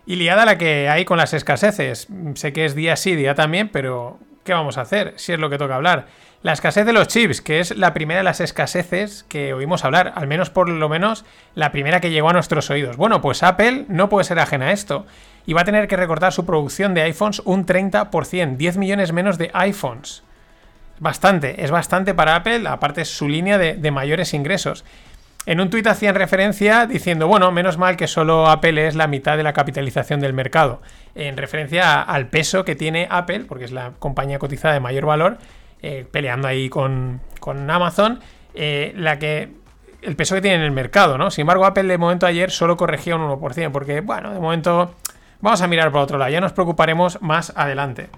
Y 0.06 0.16
liada 0.16 0.46
la 0.46 0.58
que 0.58 0.90
hay 0.90 1.06
con 1.06 1.18
las 1.18 1.34
escaseces. 1.34 2.08
Sé 2.36 2.54
que 2.54 2.66
es 2.66 2.76
día 2.76 2.96
sí, 2.96 3.16
día 3.16 3.36
también, 3.36 3.70
pero 3.70 4.20
¿qué 4.44 4.54
vamos 4.54 4.78
a 4.78 4.82
hacer? 4.82 5.14
Si 5.18 5.34
es 5.34 5.40
lo 5.40 5.50
que 5.50 5.58
toca 5.58 5.76
hablar. 5.76 6.06
La 6.44 6.52
escasez 6.52 6.86
de 6.86 6.92
los 6.92 7.08
chips, 7.08 7.42
que 7.42 7.62
es 7.62 7.78
la 7.78 7.94
primera 7.94 8.20
de 8.20 8.26
las 8.26 8.42
escaseces 8.42 9.24
que 9.30 9.54
oímos 9.54 9.86
hablar, 9.86 10.12
al 10.16 10.28
menos 10.28 10.50
por 10.50 10.68
lo 10.68 10.90
menos 10.90 11.24
la 11.56 11.72
primera 11.72 12.02
que 12.02 12.12
llegó 12.12 12.30
a 12.30 12.34
nuestros 12.34 12.70
oídos. 12.70 12.98
Bueno, 12.98 13.22
pues 13.22 13.44
Apple 13.44 13.86
no 13.88 14.10
puede 14.10 14.26
ser 14.26 14.40
ajena 14.40 14.68
a 14.68 14.72
esto 14.74 15.06
y 15.46 15.54
va 15.54 15.62
a 15.62 15.66
tener 15.66 15.88
que 15.88 15.96
recortar 15.96 16.34
su 16.34 16.46
producción 16.46 16.94
de 16.94 17.04
iPhones 17.04 17.42
un 17.46 17.66
30%, 17.66 18.58
10 18.58 18.78
millones 18.78 19.14
menos 19.14 19.38
de 19.38 19.52
iPhones. 19.54 20.24
Bastante, 21.00 21.64
es 21.64 21.72
bastante 21.72 22.14
para 22.14 22.36
Apple, 22.36 22.68
aparte 22.68 23.02
es 23.02 23.10
su 23.10 23.30
línea 23.30 23.58
de, 23.58 23.76
de 23.76 23.92
mayores 23.92 24.34
ingresos. 24.34 24.84
En 25.46 25.60
un 25.60 25.70
tuit 25.70 25.86
hacían 25.88 26.16
referencia 26.16 26.86
diciendo, 26.86 27.28
bueno, 27.28 27.52
menos 27.52 27.78
mal 27.78 27.98
que 27.98 28.08
solo 28.08 28.48
Apple 28.48 28.88
es 28.88 28.96
la 28.96 29.08
mitad 29.08 29.36
de 29.36 29.44
la 29.44 29.52
capitalización 29.52 30.22
del 30.22 30.32
mercado, 30.32 30.82
en 31.16 31.36
referencia 31.36 32.02
al 32.02 32.28
peso 32.28 32.64
que 32.64 32.76
tiene 32.76 33.08
Apple, 33.10 33.42
porque 33.42 33.66
es 33.66 33.74
la 33.74 33.92
compañía 34.00 34.40
cotizada 34.40 34.74
de 34.74 34.80
mayor 34.80 35.06
valor, 35.06 35.38
eh, 35.82 36.06
peleando 36.10 36.48
ahí 36.48 36.70
con, 36.70 37.20
Amazon, 37.70 38.22
eh, 38.54 38.94
la 38.96 39.20
que 39.20 39.50
el 40.02 40.16
peso 40.16 40.36
que 40.36 40.42
tiene 40.42 40.58
en 40.58 40.64
el 40.64 40.72
mercado, 40.72 41.18
¿no? 41.18 41.30
Sin 41.30 41.42
embargo, 41.42 41.66
Apple 41.66 41.84
de 41.84 41.98
momento 41.98 42.26
ayer 42.26 42.50
solo 42.50 42.78
corregía 42.78 43.18
un 43.18 43.24
1%, 43.24 43.72
porque, 43.72 44.00
bueno, 44.00 44.34
de 44.34 44.40
momento 44.40 44.96
vamos 45.42 45.62
a 45.62 45.68
mirar 45.68 45.92
por 45.92 46.02
otro 46.02 46.18
lado, 46.18 46.32
ya 46.32 46.40
nos 46.40 46.54
preocuparemos 46.54 47.22
más 47.22 47.52
adelante. 47.58 48.10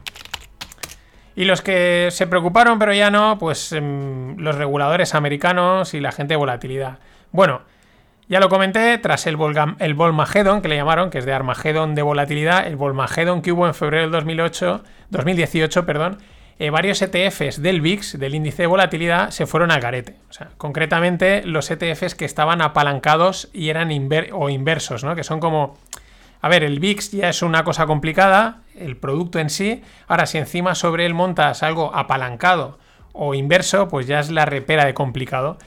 Y 1.35 1.45
los 1.45 1.63
que 1.63 2.09
se 2.11 2.27
preocuparon, 2.27 2.77
pero 2.77 2.93
ya 2.93 3.09
no, 3.09 3.37
pues 3.39 3.71
em, 3.71 4.37
los 4.37 4.55
reguladores 4.55 5.15
americanos 5.15 5.95
y 5.95 5.99
la 5.99 6.11
gente 6.11 6.33
de 6.33 6.37
volatilidad. 6.37 6.99
Bueno, 7.35 7.63
ya 8.29 8.39
lo 8.39 8.47
comenté, 8.47 8.97
tras 8.97 9.27
el, 9.27 9.37
el 9.79 9.93
Volmageddon, 9.93 10.61
que 10.61 10.69
le 10.69 10.77
llamaron, 10.77 11.09
que 11.09 11.17
es 11.17 11.25
de 11.25 11.33
Armageddon 11.33 11.93
de 11.93 12.01
volatilidad, 12.01 12.65
el 12.65 12.77
Volmageddon 12.77 13.41
que 13.41 13.51
hubo 13.51 13.67
en 13.67 13.73
febrero 13.73 14.03
del 14.03 14.11
2008, 14.11 14.83
2018, 15.09 15.85
perdón, 15.85 16.19
eh, 16.59 16.69
varios 16.69 17.01
ETFs 17.01 17.61
del 17.61 17.81
VIX, 17.81 18.17
del 18.17 18.35
índice 18.35 18.63
de 18.63 18.67
volatilidad, 18.67 19.31
se 19.31 19.45
fueron 19.45 19.69
al 19.69 19.81
garete. 19.81 20.15
O 20.29 20.33
sea, 20.33 20.51
concretamente 20.57 21.43
los 21.45 21.69
ETFs 21.69 22.15
que 22.15 22.23
estaban 22.23 22.61
apalancados 22.61 23.49
y 23.51 23.67
eran 23.67 23.91
o 24.31 24.49
inversos, 24.49 25.03
¿no? 25.03 25.13
Que 25.13 25.25
son 25.25 25.41
como... 25.41 25.77
A 26.39 26.47
ver, 26.47 26.63
el 26.63 26.79
VIX 26.79 27.11
ya 27.11 27.27
es 27.27 27.41
una 27.41 27.65
cosa 27.65 27.85
complicada, 27.85 28.61
el 28.75 28.95
producto 28.95 29.39
en 29.39 29.49
sí. 29.49 29.83
Ahora, 30.07 30.25
si 30.25 30.37
encima 30.37 30.73
sobre 30.73 31.05
él 31.05 31.13
montas 31.13 31.63
algo 31.63 31.93
apalancado 31.93 32.79
o 33.11 33.33
inverso, 33.33 33.89
pues 33.89 34.07
ya 34.07 34.21
es 34.21 34.31
la 34.31 34.45
repera 34.45 34.85
de 34.85 34.93
complicado. 34.93 35.57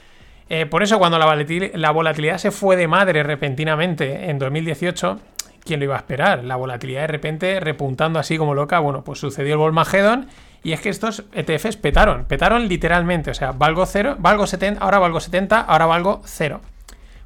Eh, 0.49 0.65
por 0.65 0.81
eso 0.81 0.97
cuando 0.97 1.19
la 1.19 1.91
volatilidad, 1.91 2.37
se 2.39 2.49
fue 2.49 2.75
de 2.75 2.87
madre 2.87 3.21
repentinamente 3.21 4.31
en 4.31 4.39
2018, 4.39 5.19
¿quién 5.63 5.79
lo 5.79 5.85
iba 5.85 5.95
a 5.95 5.99
esperar? 5.99 6.43
La 6.43 6.55
volatilidad 6.55 7.01
de 7.01 7.07
repente 7.07 7.59
repuntando 7.59 8.17
así 8.17 8.37
como 8.37 8.55
loca, 8.55 8.79
bueno, 8.79 9.03
pues 9.03 9.19
sucedió 9.19 9.53
el 9.53 9.59
Volmageddon 9.59 10.27
y 10.63 10.73
es 10.73 10.81
que 10.81 10.89
estos 10.89 11.23
ETFs 11.33 11.77
petaron, 11.77 12.25
petaron 12.25 12.67
literalmente, 12.67 13.29
o 13.29 13.33
sea, 13.35 13.51
valgo 13.51 13.85
0, 13.85 14.15
valgo 14.17 14.47
70, 14.47 14.83
ahora 14.83 14.97
valgo 14.97 15.19
70, 15.19 15.61
ahora 15.61 15.85
valgo 15.85 16.21
0. 16.25 16.61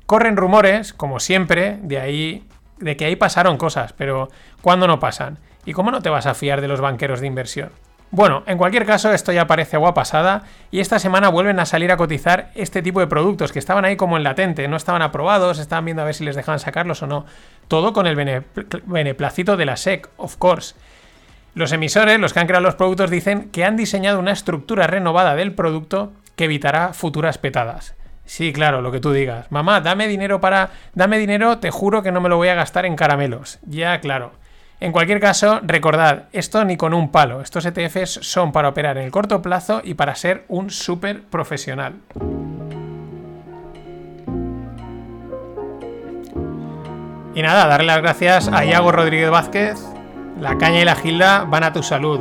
Corren 0.05 0.35
rumores, 0.35 0.93
como 0.93 1.21
siempre, 1.21 1.79
de 1.81 1.99
ahí 1.99 2.43
de 2.77 2.97
que 2.97 3.05
ahí 3.05 3.15
pasaron 3.15 3.57
cosas, 3.57 3.93
pero 3.93 4.27
¿cuándo 4.61 4.85
no 4.85 4.99
pasan? 4.99 5.39
¿Y 5.65 5.71
cómo 5.71 5.91
no 5.91 6.01
te 6.01 6.09
vas 6.09 6.25
a 6.25 6.33
fiar 6.33 6.59
de 6.59 6.67
los 6.67 6.81
banqueros 6.81 7.21
de 7.21 7.27
inversión? 7.27 7.69
Bueno, 8.15 8.43
en 8.45 8.59
cualquier 8.59 8.85
caso, 8.85 9.11
esto 9.11 9.31
ya 9.31 9.47
parece 9.47 9.75
agua 9.75 9.95
pasada 9.95 10.43
y 10.69 10.81
esta 10.81 10.99
semana 10.99 11.29
vuelven 11.29 11.59
a 11.59 11.65
salir 11.65 11.91
a 11.91 11.97
cotizar 11.97 12.51
este 12.53 12.83
tipo 12.83 12.99
de 12.99 13.07
productos 13.07 13.51
que 13.51 13.57
estaban 13.57 13.85
ahí 13.85 13.95
como 13.95 14.17
en 14.17 14.23
latente, 14.23 14.67
no 14.67 14.77
estaban 14.77 15.01
aprobados, 15.01 15.57
estaban 15.57 15.85
viendo 15.85 16.03
a 16.03 16.05
ver 16.05 16.13
si 16.13 16.23
les 16.23 16.35
dejaban 16.35 16.59
sacarlos 16.59 17.01
o 17.01 17.07
no. 17.07 17.25
Todo 17.67 17.91
con 17.91 18.05
el 18.05 18.45
beneplácito 18.85 19.57
de 19.57 19.65
la 19.65 19.77
SEC, 19.77 20.09
of 20.17 20.37
course. 20.37 20.75
Los 21.55 21.71
emisores, 21.71 22.19
los 22.19 22.33
que 22.33 22.39
han 22.39 22.45
creado 22.45 22.63
los 22.63 22.75
productos, 22.75 23.09
dicen 23.09 23.49
que 23.49 23.65
han 23.65 23.77
diseñado 23.77 24.19
una 24.19 24.31
estructura 24.31 24.85
renovada 24.85 25.33
del 25.33 25.53
producto 25.53 26.13
que 26.35 26.43
evitará 26.43 26.93
futuras 26.93 27.39
petadas. 27.39 27.95
Sí, 28.25 28.53
claro, 28.53 28.83
lo 28.83 28.91
que 28.91 28.99
tú 28.99 29.11
digas. 29.11 29.51
Mamá, 29.51 29.81
dame 29.81 30.07
dinero 30.07 30.39
para. 30.39 30.69
Dame 30.93 31.17
dinero, 31.17 31.57
te 31.57 31.71
juro 31.71 32.03
que 32.03 32.11
no 32.11 32.21
me 32.21 32.29
lo 32.29 32.37
voy 32.37 32.49
a 32.49 32.55
gastar 32.55 32.85
en 32.85 32.95
caramelos. 32.95 33.57
Ya, 33.65 33.99
claro. 34.01 34.33
En 34.79 34.91
cualquier 34.91 35.19
caso, 35.19 35.61
recordad, 35.63 36.23
esto 36.33 36.65
ni 36.65 36.75
con 36.75 36.93
un 36.93 37.09
palo. 37.09 37.41
Estos 37.41 37.65
ETFs 37.65 38.19
son 38.21 38.51
para 38.51 38.69
operar 38.69 38.97
en 38.97 39.05
el 39.05 39.11
corto 39.11 39.41
plazo 39.41 39.81
y 39.83 39.93
para 39.93 40.15
ser 40.15 40.43
un 40.49 40.69
súper 40.69 41.23
profesional. 41.23 41.95
Y 47.35 47.41
nada, 47.41 47.65
darle 47.65 47.87
las 47.87 48.01
gracias 48.01 48.47
a 48.47 48.63
Iago 48.65 48.91
Rodríguez 48.91 49.31
Vázquez. 49.31 49.79
La 50.39 50.57
caña 50.57 50.81
y 50.81 50.85
la 50.85 50.95
gilda 50.95 51.45
van 51.45 51.63
a 51.63 51.73
tu 51.73 51.81
salud. 51.81 52.19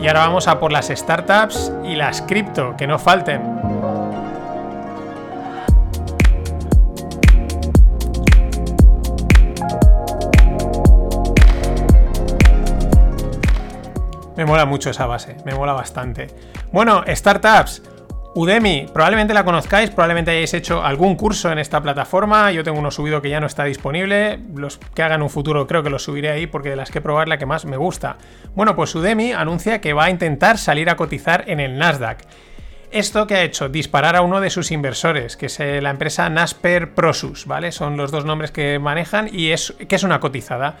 Y 0.00 0.08
ahora 0.08 0.20
vamos 0.20 0.48
a 0.48 0.58
por 0.58 0.72
las 0.72 0.88
startups 0.88 1.72
y 1.84 1.94
las 1.94 2.22
cripto, 2.22 2.74
que 2.76 2.86
no 2.86 2.98
falten. 2.98 3.75
Me 14.36 14.44
mola 14.44 14.66
mucho 14.66 14.90
esa 14.90 15.06
base, 15.06 15.36
me 15.44 15.54
mola 15.54 15.72
bastante. 15.72 16.28
Bueno, 16.72 17.04
startups. 17.08 17.82
Udemy, 18.34 18.86
probablemente 18.92 19.32
la 19.32 19.46
conozcáis, 19.46 19.88
probablemente 19.88 20.30
hayáis 20.30 20.52
hecho 20.52 20.84
algún 20.84 21.16
curso 21.16 21.50
en 21.50 21.58
esta 21.58 21.80
plataforma. 21.80 22.52
Yo 22.52 22.62
tengo 22.62 22.78
uno 22.78 22.90
subido 22.90 23.22
que 23.22 23.30
ya 23.30 23.40
no 23.40 23.46
está 23.46 23.64
disponible. 23.64 24.38
Los 24.54 24.76
que 24.76 25.02
hagan 25.02 25.22
un 25.22 25.30
futuro 25.30 25.66
creo 25.66 25.82
que 25.82 25.88
los 25.88 26.02
subiré 26.04 26.28
ahí 26.28 26.46
porque 26.46 26.68
de 26.68 26.76
las 26.76 26.90
que 26.90 27.00
probar 27.00 27.28
la 27.28 27.38
que 27.38 27.46
más 27.46 27.64
me 27.64 27.78
gusta. 27.78 28.18
Bueno, 28.54 28.76
pues 28.76 28.94
Udemy 28.94 29.32
anuncia 29.32 29.80
que 29.80 29.94
va 29.94 30.04
a 30.04 30.10
intentar 30.10 30.58
salir 30.58 30.90
a 30.90 30.96
cotizar 30.96 31.44
en 31.46 31.60
el 31.60 31.78
Nasdaq. 31.78 32.26
Esto 32.90 33.26
que 33.26 33.36
ha 33.36 33.42
hecho 33.42 33.70
disparar 33.70 34.16
a 34.16 34.20
uno 34.20 34.42
de 34.42 34.50
sus 34.50 34.70
inversores, 34.70 35.38
que 35.38 35.46
es 35.46 35.58
eh, 35.58 35.80
la 35.80 35.90
empresa 35.90 36.28
Nasper 36.28 36.94
Prosus, 36.94 37.46
¿vale? 37.46 37.72
Son 37.72 37.96
los 37.96 38.10
dos 38.10 38.26
nombres 38.26 38.52
que 38.52 38.78
manejan 38.78 39.30
y 39.32 39.52
es 39.52 39.74
que 39.88 39.96
es 39.96 40.02
una 40.02 40.20
cotizada. 40.20 40.76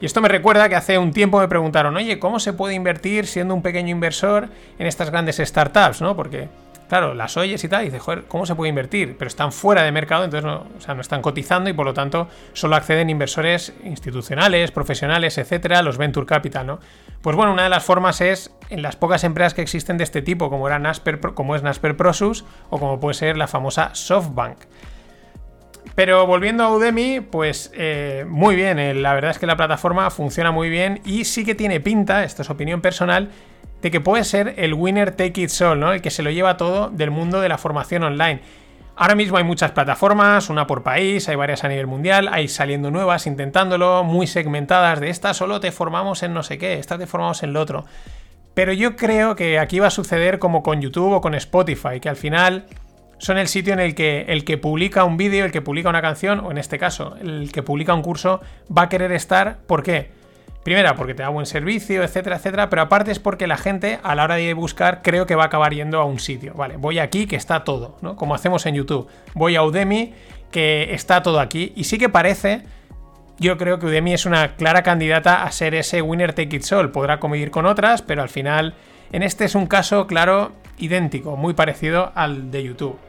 Y 0.00 0.06
esto 0.06 0.20
me 0.20 0.28
recuerda 0.28 0.68
que 0.68 0.76
hace 0.76 0.96
un 0.96 1.12
tiempo 1.12 1.40
me 1.40 1.48
preguntaron, 1.48 1.96
oye, 1.96 2.18
¿cómo 2.18 2.38
se 2.38 2.52
puede 2.52 2.74
invertir 2.74 3.26
siendo 3.26 3.54
un 3.54 3.62
pequeño 3.62 3.90
inversor 3.90 4.48
en 4.78 4.86
estas 4.86 5.10
grandes 5.10 5.38
startups? 5.38 6.00
¿no? 6.00 6.14
Porque, 6.14 6.48
claro, 6.88 7.14
las 7.14 7.36
oyes 7.36 7.64
y 7.64 7.68
tal, 7.68 7.82
y 7.82 7.86
dices, 7.86 8.02
joder, 8.02 8.24
¿cómo 8.28 8.46
se 8.46 8.54
puede 8.54 8.68
invertir? 8.68 9.16
Pero 9.18 9.26
están 9.26 9.50
fuera 9.50 9.82
de 9.82 9.90
mercado, 9.90 10.24
entonces 10.24 10.44
no, 10.44 10.66
o 10.76 10.80
sea, 10.80 10.94
no 10.94 11.00
están 11.00 11.20
cotizando 11.20 11.68
y 11.68 11.72
por 11.72 11.84
lo 11.84 11.94
tanto 11.94 12.28
solo 12.52 12.76
acceden 12.76 13.10
inversores 13.10 13.72
institucionales, 13.82 14.70
profesionales, 14.70 15.36
etcétera, 15.36 15.82
los 15.82 15.98
venture 15.98 16.26
capital, 16.26 16.66
¿no? 16.66 16.78
Pues 17.20 17.34
bueno, 17.34 17.52
una 17.52 17.64
de 17.64 17.68
las 17.68 17.84
formas 17.84 18.20
es 18.20 18.52
en 18.70 18.82
las 18.82 18.94
pocas 18.94 19.24
empresas 19.24 19.54
que 19.54 19.62
existen 19.62 19.98
de 19.98 20.04
este 20.04 20.22
tipo, 20.22 20.48
como 20.48 20.68
era 20.68 20.78
Nasper, 20.78 21.18
como 21.18 21.56
es 21.56 21.64
Nasper 21.64 21.96
Prosus 21.96 22.44
o 22.70 22.78
como 22.78 23.00
puede 23.00 23.14
ser 23.14 23.36
la 23.36 23.48
famosa 23.48 23.90
SoftBank. 23.94 24.58
Pero 25.94 26.26
volviendo 26.26 26.64
a 26.64 26.72
Udemy, 26.72 27.20
pues 27.20 27.72
eh, 27.74 28.24
muy 28.28 28.54
bien, 28.54 28.78
eh, 28.78 28.94
la 28.94 29.14
verdad 29.14 29.32
es 29.32 29.38
que 29.38 29.46
la 29.46 29.56
plataforma 29.56 30.10
funciona 30.10 30.52
muy 30.52 30.68
bien 30.68 31.00
y 31.04 31.24
sí 31.24 31.44
que 31.44 31.54
tiene 31.54 31.80
pinta, 31.80 32.22
esto 32.22 32.42
es 32.42 32.50
opinión 32.50 32.80
personal, 32.80 33.30
de 33.82 33.90
que 33.90 34.00
puede 34.00 34.24
ser 34.24 34.54
el 34.58 34.74
winner 34.74 35.12
take 35.12 35.42
it 35.42 35.50
all, 35.60 35.78
¿no? 35.78 35.92
El 35.92 36.00
que 36.00 36.10
se 36.10 36.22
lo 36.22 36.30
lleva 36.30 36.56
todo 36.56 36.88
del 36.90 37.10
mundo 37.10 37.40
de 37.40 37.48
la 37.48 37.58
formación 37.58 38.04
online. 38.04 38.40
Ahora 38.94 39.14
mismo 39.14 39.36
hay 39.36 39.44
muchas 39.44 39.70
plataformas, 39.70 40.50
una 40.50 40.66
por 40.66 40.82
país, 40.82 41.28
hay 41.28 41.36
varias 41.36 41.62
a 41.62 41.68
nivel 41.68 41.86
mundial, 41.86 42.28
hay 42.32 42.48
saliendo 42.48 42.90
nuevas 42.90 43.28
intentándolo, 43.28 44.02
muy 44.02 44.26
segmentadas, 44.26 44.98
de 44.98 45.10
esta 45.10 45.34
solo 45.34 45.60
te 45.60 45.70
formamos 45.70 46.22
en 46.24 46.34
no 46.34 46.42
sé 46.42 46.58
qué, 46.58 46.74
esta 46.74 46.98
te 46.98 47.06
formamos 47.06 47.42
en 47.44 47.52
lo 47.52 47.60
otro. 47.60 47.84
Pero 48.54 48.72
yo 48.72 48.96
creo 48.96 49.36
que 49.36 49.60
aquí 49.60 49.78
va 49.78 49.86
a 49.86 49.90
suceder 49.90 50.40
como 50.40 50.64
con 50.64 50.80
YouTube 50.80 51.12
o 51.12 51.20
con 51.20 51.36
Spotify, 51.36 52.00
que 52.00 52.08
al 52.08 52.16
final 52.16 52.66
son 53.18 53.38
el 53.38 53.48
sitio 53.48 53.72
en 53.72 53.80
el 53.80 53.94
que 53.94 54.26
el 54.28 54.44
que 54.44 54.58
publica 54.58 55.04
un 55.04 55.16
vídeo, 55.16 55.44
el 55.44 55.52
que 55.52 55.62
publica 55.62 55.88
una 55.88 56.02
canción, 56.02 56.40
o 56.40 56.50
en 56.50 56.58
este 56.58 56.78
caso, 56.78 57.16
el 57.20 57.52
que 57.52 57.62
publica 57.62 57.94
un 57.94 58.02
curso, 58.02 58.40
va 58.76 58.82
a 58.82 58.88
querer 58.88 59.12
estar. 59.12 59.58
¿Por 59.66 59.82
qué? 59.82 60.10
Primera, 60.62 60.96
porque 60.96 61.14
te 61.14 61.22
da 61.22 61.30
buen 61.30 61.46
servicio, 61.46 62.02
etcétera, 62.02 62.36
etcétera, 62.36 62.68
pero 62.68 62.82
aparte 62.82 63.10
es 63.10 63.18
porque 63.18 63.46
la 63.46 63.56
gente 63.56 64.00
a 64.02 64.14
la 64.14 64.24
hora 64.24 64.34
de 64.34 64.52
buscar 64.54 65.00
creo 65.02 65.24
que 65.24 65.34
va 65.34 65.44
a 65.44 65.46
acabar 65.46 65.72
yendo 65.72 66.00
a 66.00 66.04
un 66.04 66.18
sitio. 66.18 66.52
Vale, 66.54 66.76
voy 66.76 66.98
aquí 66.98 67.26
que 67.26 67.36
está 67.36 67.64
todo, 67.64 67.96
¿no? 68.02 68.16
Como 68.16 68.34
hacemos 68.34 68.66
en 68.66 68.74
YouTube. 68.74 69.08
Voy 69.34 69.56
a 69.56 69.62
Udemy 69.62 70.12
que 70.50 70.92
está 70.92 71.22
todo 71.22 71.40
aquí 71.40 71.72
y 71.74 71.84
sí 71.84 71.96
que 71.96 72.08
parece, 72.08 72.62
yo 73.38 73.56
creo 73.56 73.78
que 73.78 73.86
Udemy 73.86 74.12
es 74.12 74.26
una 74.26 74.56
clara 74.56 74.82
candidata 74.82 75.42
a 75.44 75.52
ser 75.52 75.74
ese 75.74 76.02
winner 76.02 76.34
take 76.34 76.56
it 76.56 76.72
all. 76.72 76.90
Podrá 76.90 77.18
competir 77.18 77.50
con 77.50 77.64
otras, 77.64 78.02
pero 78.02 78.20
al 78.20 78.28
final 78.28 78.74
en 79.10 79.22
este 79.22 79.46
es 79.46 79.54
un 79.54 79.66
caso 79.66 80.06
claro 80.06 80.52
idéntico, 80.76 81.36
muy 81.36 81.54
parecido 81.54 82.12
al 82.14 82.50
de 82.50 82.62
YouTube. 82.64 83.07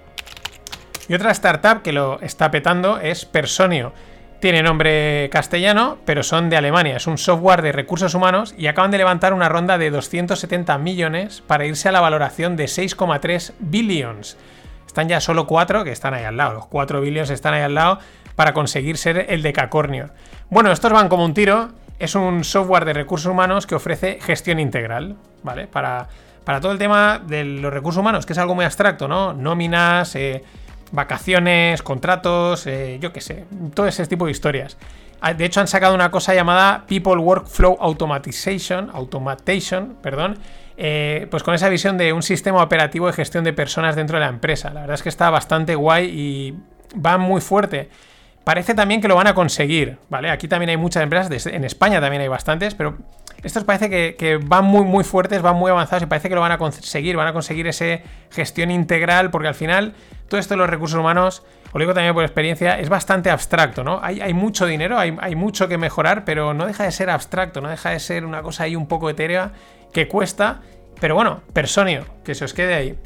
Y 1.09 1.15
otra 1.15 1.31
startup 1.31 1.81
que 1.81 1.91
lo 1.91 2.21
está 2.21 2.51
petando 2.51 2.99
es 2.99 3.25
Personio. 3.25 3.93
Tiene 4.39 4.61
nombre 4.61 5.27
castellano, 5.31 5.97
pero 6.05 6.21
son 6.21 6.51
de 6.51 6.55
Alemania. 6.55 6.97
Es 6.97 7.07
un 7.07 7.17
software 7.17 7.63
de 7.63 7.71
recursos 7.71 8.13
humanos 8.13 8.53
y 8.55 8.67
acaban 8.67 8.91
de 8.91 8.99
levantar 8.99 9.33
una 9.33 9.49
ronda 9.49 9.79
de 9.79 9.89
270 9.89 10.77
millones 10.77 11.41
para 11.45 11.65
irse 11.65 11.89
a 11.89 11.91
la 11.91 11.99
valoración 11.99 12.55
de 12.55 12.65
6,3 12.65 13.53
billions. 13.59 14.37
Están 14.85 15.09
ya 15.09 15.19
solo 15.19 15.47
cuatro 15.47 15.83
que 15.83 15.91
están 15.91 16.13
ahí 16.13 16.25
al 16.25 16.37
lado. 16.37 16.53
Los 16.53 16.67
cuatro 16.67 17.01
billions 17.01 17.31
están 17.31 17.55
ahí 17.55 17.63
al 17.63 17.73
lado 17.73 17.99
para 18.35 18.53
conseguir 18.53 18.97
ser 18.97 19.25
el 19.29 19.41
decacornio. 19.41 20.11
Bueno, 20.51 20.71
estos 20.71 20.93
van 20.93 21.09
como 21.09 21.25
un 21.25 21.33
tiro. 21.33 21.69
Es 21.97 22.13
un 22.13 22.43
software 22.43 22.85
de 22.85 22.93
recursos 22.93 23.31
humanos 23.31 23.65
que 23.65 23.73
ofrece 23.73 24.19
gestión 24.21 24.59
integral, 24.59 25.15
¿vale? 25.41 25.65
Para, 25.65 26.07
para 26.45 26.61
todo 26.61 26.71
el 26.71 26.77
tema 26.77 27.19
de 27.19 27.43
los 27.43 27.73
recursos 27.73 27.99
humanos, 27.99 28.27
que 28.27 28.33
es 28.33 28.39
algo 28.39 28.55
muy 28.55 28.63
abstracto, 28.63 29.07
¿no? 29.07 29.33
Nóminas, 29.33 30.15
eh, 30.15 30.43
vacaciones, 30.91 31.81
contratos, 31.81 32.65
eh, 32.67 32.97
yo 33.01 33.13
qué 33.13 33.21
sé, 33.21 33.45
todo 33.73 33.87
ese 33.87 34.05
tipo 34.07 34.25
de 34.25 34.31
historias. 34.31 34.77
Ah, 35.21 35.33
de 35.33 35.45
hecho, 35.45 35.59
han 35.59 35.67
sacado 35.67 35.93
una 35.93 36.11
cosa 36.11 36.33
llamada 36.33 36.85
People 36.87 37.17
Workflow 37.17 37.77
Automation, 37.81 38.89
Automation, 38.93 39.97
perdón, 40.01 40.37
eh, 40.77 41.27
pues 41.29 41.43
con 41.43 41.53
esa 41.53 41.67
visión 41.67 41.97
de 41.97 42.13
un 42.13 42.23
sistema 42.23 42.63
operativo 42.63 43.07
de 43.07 43.13
gestión 43.13 43.43
de 43.43 43.51
personas 43.51 43.97
dentro 43.97 44.17
de 44.17 44.23
la 44.23 44.29
empresa. 44.29 44.69
La 44.73 44.81
verdad 44.81 44.95
es 44.95 45.03
que 45.03 45.09
está 45.09 45.29
bastante 45.29 45.75
guay 45.75 46.05
y 46.05 46.97
va 46.97 47.17
muy 47.17 47.41
fuerte. 47.41 47.89
Parece 48.43 48.73
también 48.73 49.01
que 49.01 49.07
lo 49.07 49.15
van 49.15 49.27
a 49.27 49.33
conseguir, 49.33 49.97
¿vale? 50.09 50.29
Aquí 50.29 50.47
también 50.47 50.69
hay 50.69 50.77
muchas 50.77 51.03
empresas, 51.03 51.45
en 51.45 51.63
España 51.63 52.01
también 52.01 52.21
hay 52.21 52.27
bastantes, 52.27 52.73
pero 52.73 52.97
estos 53.43 53.63
parece 53.63 53.89
que, 53.89 54.39
van 54.43 54.65
muy, 54.65 54.83
muy 54.83 55.03
fuertes, 55.03 55.41
van 55.41 55.55
muy 55.55 55.71
avanzados 55.71 56.03
y 56.03 56.05
parece 56.07 56.29
que 56.29 56.35
lo 56.35 56.41
van 56.41 56.51
a 56.51 56.57
conseguir, 56.57 57.15
van 57.15 57.27
a 57.27 57.33
conseguir 57.33 57.67
esa 57.67 57.99
gestión 58.31 58.71
integral, 58.71 59.29
porque 59.29 59.47
al 59.47 59.55
final 59.55 59.93
todo 60.27 60.39
esto 60.39 60.55
de 60.55 60.57
los 60.57 60.69
recursos 60.69 60.99
humanos, 60.99 61.43
os 61.67 61.73
lo 61.73 61.79
digo 61.81 61.93
también 61.93 62.13
por 62.13 62.23
experiencia, 62.23 62.79
es 62.79 62.89
bastante 62.89 63.29
abstracto, 63.29 63.83
¿no? 63.83 63.99
Hay, 64.01 64.33
mucho 64.33 64.65
dinero, 64.65 64.97
hay, 64.97 65.15
hay, 65.21 65.35
mucho 65.35 65.67
que 65.67 65.77
mejorar, 65.77 66.25
pero 66.25 66.53
no 66.53 66.65
deja 66.65 66.83
de 66.83 66.91
ser 66.91 67.09
abstracto, 67.09 67.61
no 67.61 67.69
deja 67.69 67.91
de 67.91 67.99
ser 67.99 68.25
una 68.25 68.41
cosa 68.41 68.63
ahí 68.63 68.75
un 68.75 68.87
poco 68.87 69.09
etérea 69.09 69.51
que 69.93 70.07
cuesta. 70.07 70.61
Pero 70.99 71.15
bueno, 71.15 71.41
Personio, 71.53 72.05
que 72.25 72.35
se 72.35 72.43
os 72.43 72.53
quede 72.53 72.73
ahí. 72.73 72.97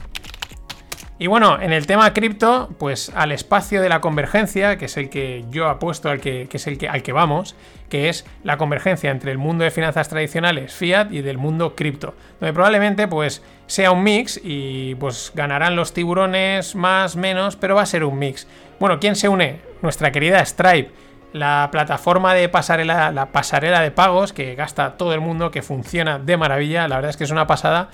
Y 1.19 1.27
bueno, 1.27 1.61
en 1.61 1.71
el 1.71 1.85
tema 1.85 2.11
cripto, 2.11 2.69
pues 2.79 3.11
al 3.15 3.31
espacio 3.31 3.81
de 3.81 3.89
la 3.89 4.01
convergencia, 4.01 4.77
que 4.77 4.85
es 4.85 4.97
el 4.97 5.09
que 5.09 5.45
yo 5.51 5.69
apuesto 5.69 6.09
al 6.09 6.19
que, 6.19 6.49
es 6.51 6.67
el 6.67 6.77
que, 6.79 6.89
al 6.89 7.03
que 7.03 7.11
vamos, 7.11 7.55
que 7.87 8.09
es 8.09 8.25
la 8.43 8.57
convergencia 8.57 9.11
entre 9.11 9.31
el 9.31 9.37
mundo 9.37 9.63
de 9.63 9.69
finanzas 9.69 10.09
tradicionales, 10.09 10.73
fiat, 10.73 11.11
y 11.11 11.21
del 11.21 11.37
mundo 11.37 11.75
cripto, 11.75 12.15
donde 12.39 12.51
probablemente 12.51 13.07
pues 13.07 13.43
sea 13.67 13.91
un 13.91 14.03
mix 14.03 14.41
y 14.43 14.95
pues 14.95 15.31
ganarán 15.35 15.75
los 15.75 15.93
tiburones 15.93 16.73
más, 16.73 17.15
menos, 17.15 17.55
pero 17.55 17.75
va 17.75 17.83
a 17.83 17.85
ser 17.85 18.03
un 18.03 18.17
mix. 18.17 18.47
Bueno, 18.79 18.99
¿quién 18.99 19.15
se 19.15 19.29
une? 19.29 19.61
Nuestra 19.83 20.11
querida 20.11 20.43
Stripe, 20.43 20.91
la 21.31 21.69
plataforma 21.71 22.33
de 22.33 22.49
pasarela, 22.49 23.11
la 23.11 23.27
pasarela 23.27 23.81
de 23.81 23.91
pagos 23.91 24.33
que 24.33 24.55
gasta 24.55 24.97
todo 24.97 25.13
el 25.13 25.21
mundo, 25.21 25.51
que 25.51 25.61
funciona 25.61 26.17
de 26.17 26.37
maravilla, 26.37 26.87
la 26.87 26.95
verdad 26.95 27.11
es 27.11 27.17
que 27.17 27.23
es 27.23 27.31
una 27.31 27.45
pasada. 27.45 27.89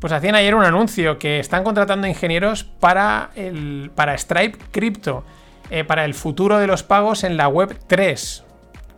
Pues 0.00 0.12
hacían 0.12 0.34
ayer 0.34 0.54
un 0.54 0.64
anuncio 0.64 1.18
que 1.18 1.38
están 1.38 1.64
contratando 1.64 2.06
ingenieros 2.06 2.64
para, 2.64 3.30
el, 3.36 3.90
para 3.94 4.16
Stripe 4.18 4.58
Crypto, 4.70 5.24
eh, 5.70 5.84
para 5.84 6.04
el 6.04 6.14
futuro 6.14 6.58
de 6.58 6.66
los 6.66 6.82
pagos 6.82 7.24
en 7.24 7.36
la 7.36 7.48
web 7.48 7.78
3. 7.86 8.44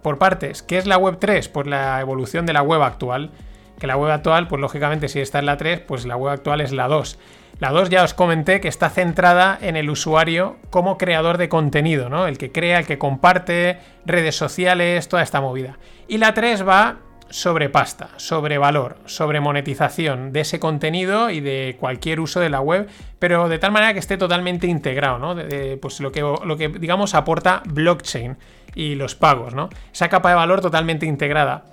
Por 0.03 0.19
partes, 0.19 0.63
¿qué 0.63 0.79
es 0.79 0.87
la 0.87 0.99
web 0.99 1.19
3? 1.19 1.49
Pues 1.49 1.67
la 1.67 2.01
evolución 2.01 2.47
de 2.47 2.53
la 2.53 2.63
web 2.63 2.83
actual. 2.83 3.31
Que 3.79 3.87
la 3.87 3.97
web 3.97 4.11
actual, 4.11 4.49
pues 4.49 4.61
lógicamente 4.61 5.09
si 5.09 5.21
está 5.21 5.39
en 5.39 5.47
la 5.47 5.59
3, 5.59 5.81
pues 5.81 6.07
la 6.07 6.17
web 6.17 6.33
actual 6.33 6.61
es 6.61 6.73
la 6.73 6.89
2. 6.89 7.19
La 7.59 7.71
2 7.71 7.89
ya 7.89 8.05
os 8.05 8.13
comenté 8.13 8.61
que 8.61 8.69
está 8.69 8.91
centrada 8.91 9.59
en 9.61 9.77
el 9.77 9.89
usuario 9.89 10.57
como 10.71 10.99
creador 10.99 11.39
de 11.39 11.49
contenido, 11.49 12.09
¿no? 12.11 12.27
El 12.27 12.37
que 12.37 12.53
crea, 12.53 12.79
el 12.81 12.87
que 12.87 12.99
comparte, 12.99 13.79
redes 14.05 14.37
sociales, 14.37 15.09
toda 15.09 15.23
esta 15.23 15.41
movida. 15.41 15.79
Y 16.07 16.19
la 16.19 16.35
3 16.35 16.67
va 16.67 16.99
sobre 17.31 17.69
pasta, 17.69 18.11
sobre 18.17 18.59
valor, 18.59 18.97
sobre 19.07 19.41
monetización 19.41 20.33
de 20.33 20.41
ese 20.41 20.61
contenido 20.61 21.31
y 21.31 21.41
de 21.41 21.77
cualquier 21.79 22.21
uso 22.21 22.41
de 22.41 22.51
la 22.51 22.61
web, 22.61 22.89
pero 23.19 23.49
de 23.49 23.59
tal 23.59 23.73
manera 23.73 23.93
que 23.93 23.99
esté 23.99 24.17
totalmente 24.17 24.67
integrado, 24.67 25.19
¿no? 25.19 25.37
pues 25.81 26.01
lo 26.01 26.13
que, 26.13 26.21
lo 26.21 26.57
que 26.57 26.69
digamos 26.69 27.15
aporta 27.15 27.63
blockchain 27.67 28.37
y 28.75 28.95
los 28.95 29.15
pagos, 29.15 29.55
¿no? 29.55 29.71
Esa 29.93 30.09
capa 30.09 30.29
de 30.29 30.35
valor 30.35 30.61
totalmente 30.61 31.07
integrada. 31.07 31.65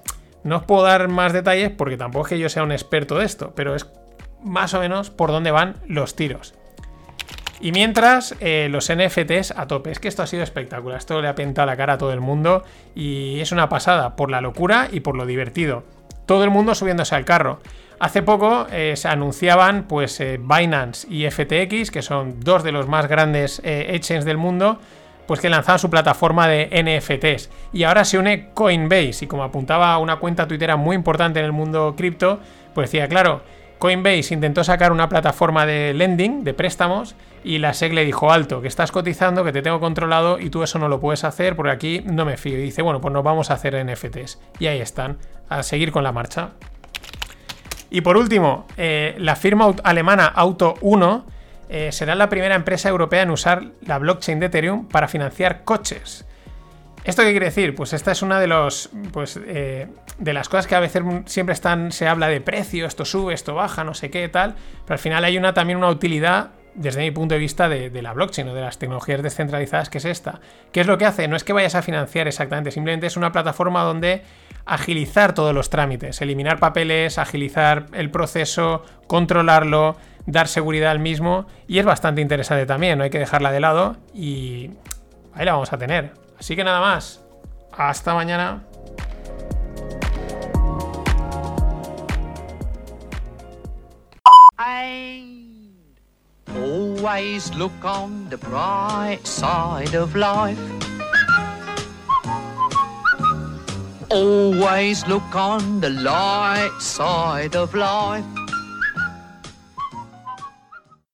No 0.43 0.57
os 0.57 0.63
puedo 0.63 0.83
dar 0.83 1.07
más 1.07 1.33
detalles 1.33 1.69
porque 1.69 1.97
tampoco 1.97 2.25
es 2.25 2.29
que 2.29 2.39
yo 2.39 2.49
sea 2.49 2.63
un 2.63 2.71
experto 2.71 3.17
de 3.17 3.25
esto, 3.25 3.53
pero 3.55 3.75
es 3.75 3.89
más 4.43 4.73
o 4.73 4.79
menos 4.79 5.09
por 5.09 5.31
dónde 5.31 5.51
van 5.51 5.75
los 5.87 6.15
tiros. 6.15 6.55
Y 7.63 7.71
mientras, 7.71 8.35
eh, 8.41 8.67
los 8.69 8.91
NFTs 8.91 9.51
a 9.51 9.67
tope. 9.67 9.89
Es 9.89 9.99
que 9.99 10.09
esto 10.09 10.21
ha 10.21 10.27
sido 10.27 10.43
espectacular. 10.43 10.97
Esto 10.97 11.21
le 11.21 11.29
ha 11.29 11.35
pintado 11.35 11.65
la 11.65 11.77
cara 11.77 11.93
a 11.93 11.97
todo 11.97 12.11
el 12.11 12.19
mundo. 12.19 12.65
Y 12.93 13.39
es 13.39 13.53
una 13.53 13.69
pasada 13.69 14.17
por 14.17 14.29
la 14.29 14.41
locura 14.41 14.89
y 14.91 14.99
por 14.99 15.15
lo 15.15 15.25
divertido. 15.25 15.85
Todo 16.25 16.43
el 16.43 16.49
mundo 16.49 16.75
subiéndose 16.75 17.15
al 17.15 17.23
carro. 17.23 17.61
Hace 18.01 18.21
poco 18.21 18.67
eh, 18.69 18.95
se 18.97 19.07
anunciaban 19.07 19.83
pues 19.83 20.19
eh, 20.19 20.41
Binance 20.41 21.07
y 21.09 21.25
FTX, 21.31 21.89
que 21.89 22.01
son 22.01 22.41
dos 22.41 22.63
de 22.63 22.73
los 22.73 22.89
más 22.89 23.07
grandes 23.07 23.61
exchanges 23.63 24.25
del 24.25 24.35
mundo, 24.35 24.79
pues 25.25 25.39
que 25.39 25.49
lanzaban 25.49 25.79
su 25.79 25.89
plataforma 25.89 26.49
de 26.49 26.67
NFTs. 26.83 27.49
Y 27.71 27.83
ahora 27.83 28.03
se 28.03 28.17
une 28.17 28.49
Coinbase. 28.53 29.23
Y 29.23 29.27
como 29.27 29.45
apuntaba 29.45 29.97
una 29.99 30.17
cuenta 30.17 30.49
tuitera 30.49 30.75
muy 30.75 30.97
importante 30.97 31.39
en 31.39 31.45
el 31.45 31.53
mundo 31.53 31.93
cripto, 31.95 32.41
pues 32.73 32.91
decía, 32.91 33.07
claro, 33.07 33.41
Coinbase 33.83 34.33
intentó 34.33 34.63
sacar 34.63 34.93
una 34.93 35.09
plataforma 35.09 35.65
de 35.65 35.93
lending, 35.93 36.45
de 36.45 36.53
préstamos, 36.53 37.17
y 37.43 37.57
la 37.57 37.73
SEC 37.73 37.91
le 37.91 38.05
dijo, 38.05 38.31
alto, 38.31 38.61
que 38.61 38.69
estás 38.69 38.93
cotizando, 38.93 39.43
que 39.43 39.51
te 39.51 39.61
tengo 39.61 39.81
controlado 39.81 40.39
y 40.39 40.49
tú 40.49 40.63
eso 40.63 40.79
no 40.79 40.87
lo 40.87 41.01
puedes 41.01 41.25
hacer 41.25 41.57
porque 41.57 41.73
aquí 41.73 42.01
no 42.05 42.23
me 42.23 42.37
fío. 42.37 42.57
Y 42.57 42.61
dice, 42.61 42.81
bueno, 42.81 43.01
pues 43.01 43.13
nos 43.13 43.25
vamos 43.25 43.51
a 43.51 43.55
hacer 43.55 43.75
NFTs. 43.85 44.39
Y 44.57 44.67
ahí 44.67 44.79
están, 44.79 45.17
a 45.49 45.63
seguir 45.63 45.91
con 45.91 46.01
la 46.05 46.13
marcha. 46.13 46.51
Y 47.89 47.99
por 47.99 48.15
último, 48.15 48.67
eh, 48.77 49.15
la 49.17 49.35
firma 49.35 49.75
alemana 49.83 50.27
Auto 50.27 50.75
1 50.79 51.25
eh, 51.67 51.91
será 51.91 52.15
la 52.15 52.29
primera 52.29 52.55
empresa 52.55 52.87
europea 52.87 53.23
en 53.23 53.31
usar 53.31 53.65
la 53.85 53.99
blockchain 53.99 54.39
de 54.39 54.45
Ethereum 54.45 54.87
para 54.87 55.09
financiar 55.09 55.65
coches. 55.65 56.25
¿Esto 57.03 57.23
qué 57.23 57.31
quiere 57.31 57.47
decir? 57.47 57.75
Pues 57.75 57.93
esta 57.93 58.11
es 58.11 58.21
una 58.21 58.39
de 58.39 58.47
los. 58.47 58.89
Pues. 59.11 59.39
Eh, 59.45 59.87
de 60.17 60.33
las 60.33 60.47
cosas 60.47 60.67
que 60.67 60.75
a 60.75 60.79
veces 60.79 61.03
siempre 61.25 61.53
están. 61.53 61.91
Se 61.91 62.07
habla 62.07 62.27
de 62.27 62.39
precio, 62.39 62.85
esto 62.85 63.03
sube, 63.03 63.33
esto 63.33 63.55
baja, 63.55 63.83
no 63.83 63.93
sé 63.93 64.09
qué, 64.09 64.29
tal. 64.29 64.55
Pero 64.85 64.93
al 64.93 64.99
final 64.99 65.23
hay 65.25 65.37
una 65.37 65.53
también 65.53 65.77
una 65.77 65.89
utilidad. 65.89 66.51
Desde 66.75 67.01
mi 67.01 67.11
punto 67.11 67.35
de 67.35 67.39
vista 67.39 67.69
de, 67.69 68.01
la 68.01 68.13
blockchain 68.13 68.47
o 68.47 68.55
de 68.55 68.61
las 68.61 68.79
tecnologías 68.79 69.21
descentralizadas, 69.21 69.91
que 69.91 69.99
es 69.99 70.05
esta. 70.05 70.39
¿Qué 70.71 70.81
es 70.81 70.87
lo 70.87 70.97
que 70.97 71.05
hace? 71.05 71.27
No 71.27 71.35
es 71.35 71.43
que 71.43 71.53
vayas 71.53 71.75
a 71.75 71.83
financiar 71.83 72.27
exactamente, 72.27 72.71
simplemente 72.71 73.05
es 73.05 73.15
una 73.15 73.31
plataforma 73.31 73.83
donde 73.83 74.23
agilizar 74.65 75.35
todos 75.35 75.53
los 75.53 75.69
trámites, 75.69 76.19
eliminar 76.23 76.57
papeles, 76.57 77.19
agilizar 77.19 77.85
el 77.93 78.09
proceso, 78.09 78.83
controlarlo, 79.05 79.97
dar 80.25 80.47
seguridad 80.47 80.89
al 80.89 80.99
mismo. 80.99 81.45
Y 81.67 81.77
es 81.77 81.85
bastante 81.85 82.21
interesante 82.21 82.65
también, 82.65 82.97
no 82.97 83.03
hay 83.03 83.11
que 83.11 83.19
dejarla 83.19 83.51
de 83.51 83.59
lado. 83.59 83.97
Y 84.11 84.71
ahí 85.35 85.45
la 85.45 85.53
vamos 85.53 85.73
a 85.73 85.77
tener. 85.77 86.22
Así 86.43 86.57
que 86.57 86.63
nada 86.65 86.81
más. 86.81 87.21
Hasta 87.71 88.13
mañana. 88.13 88.61
Always 96.53 97.55
look 97.55 97.71
on 97.85 98.29
the 98.29 98.35
bright 98.35 99.25
side 99.25 99.95
of 99.95 100.13
life. 100.17 100.59
Always 104.09 105.07
look 105.07 105.33
on 105.33 105.79
the 105.79 105.91
light 105.91 106.77
side 106.81 107.55
of 107.55 107.73
life. 107.73 108.42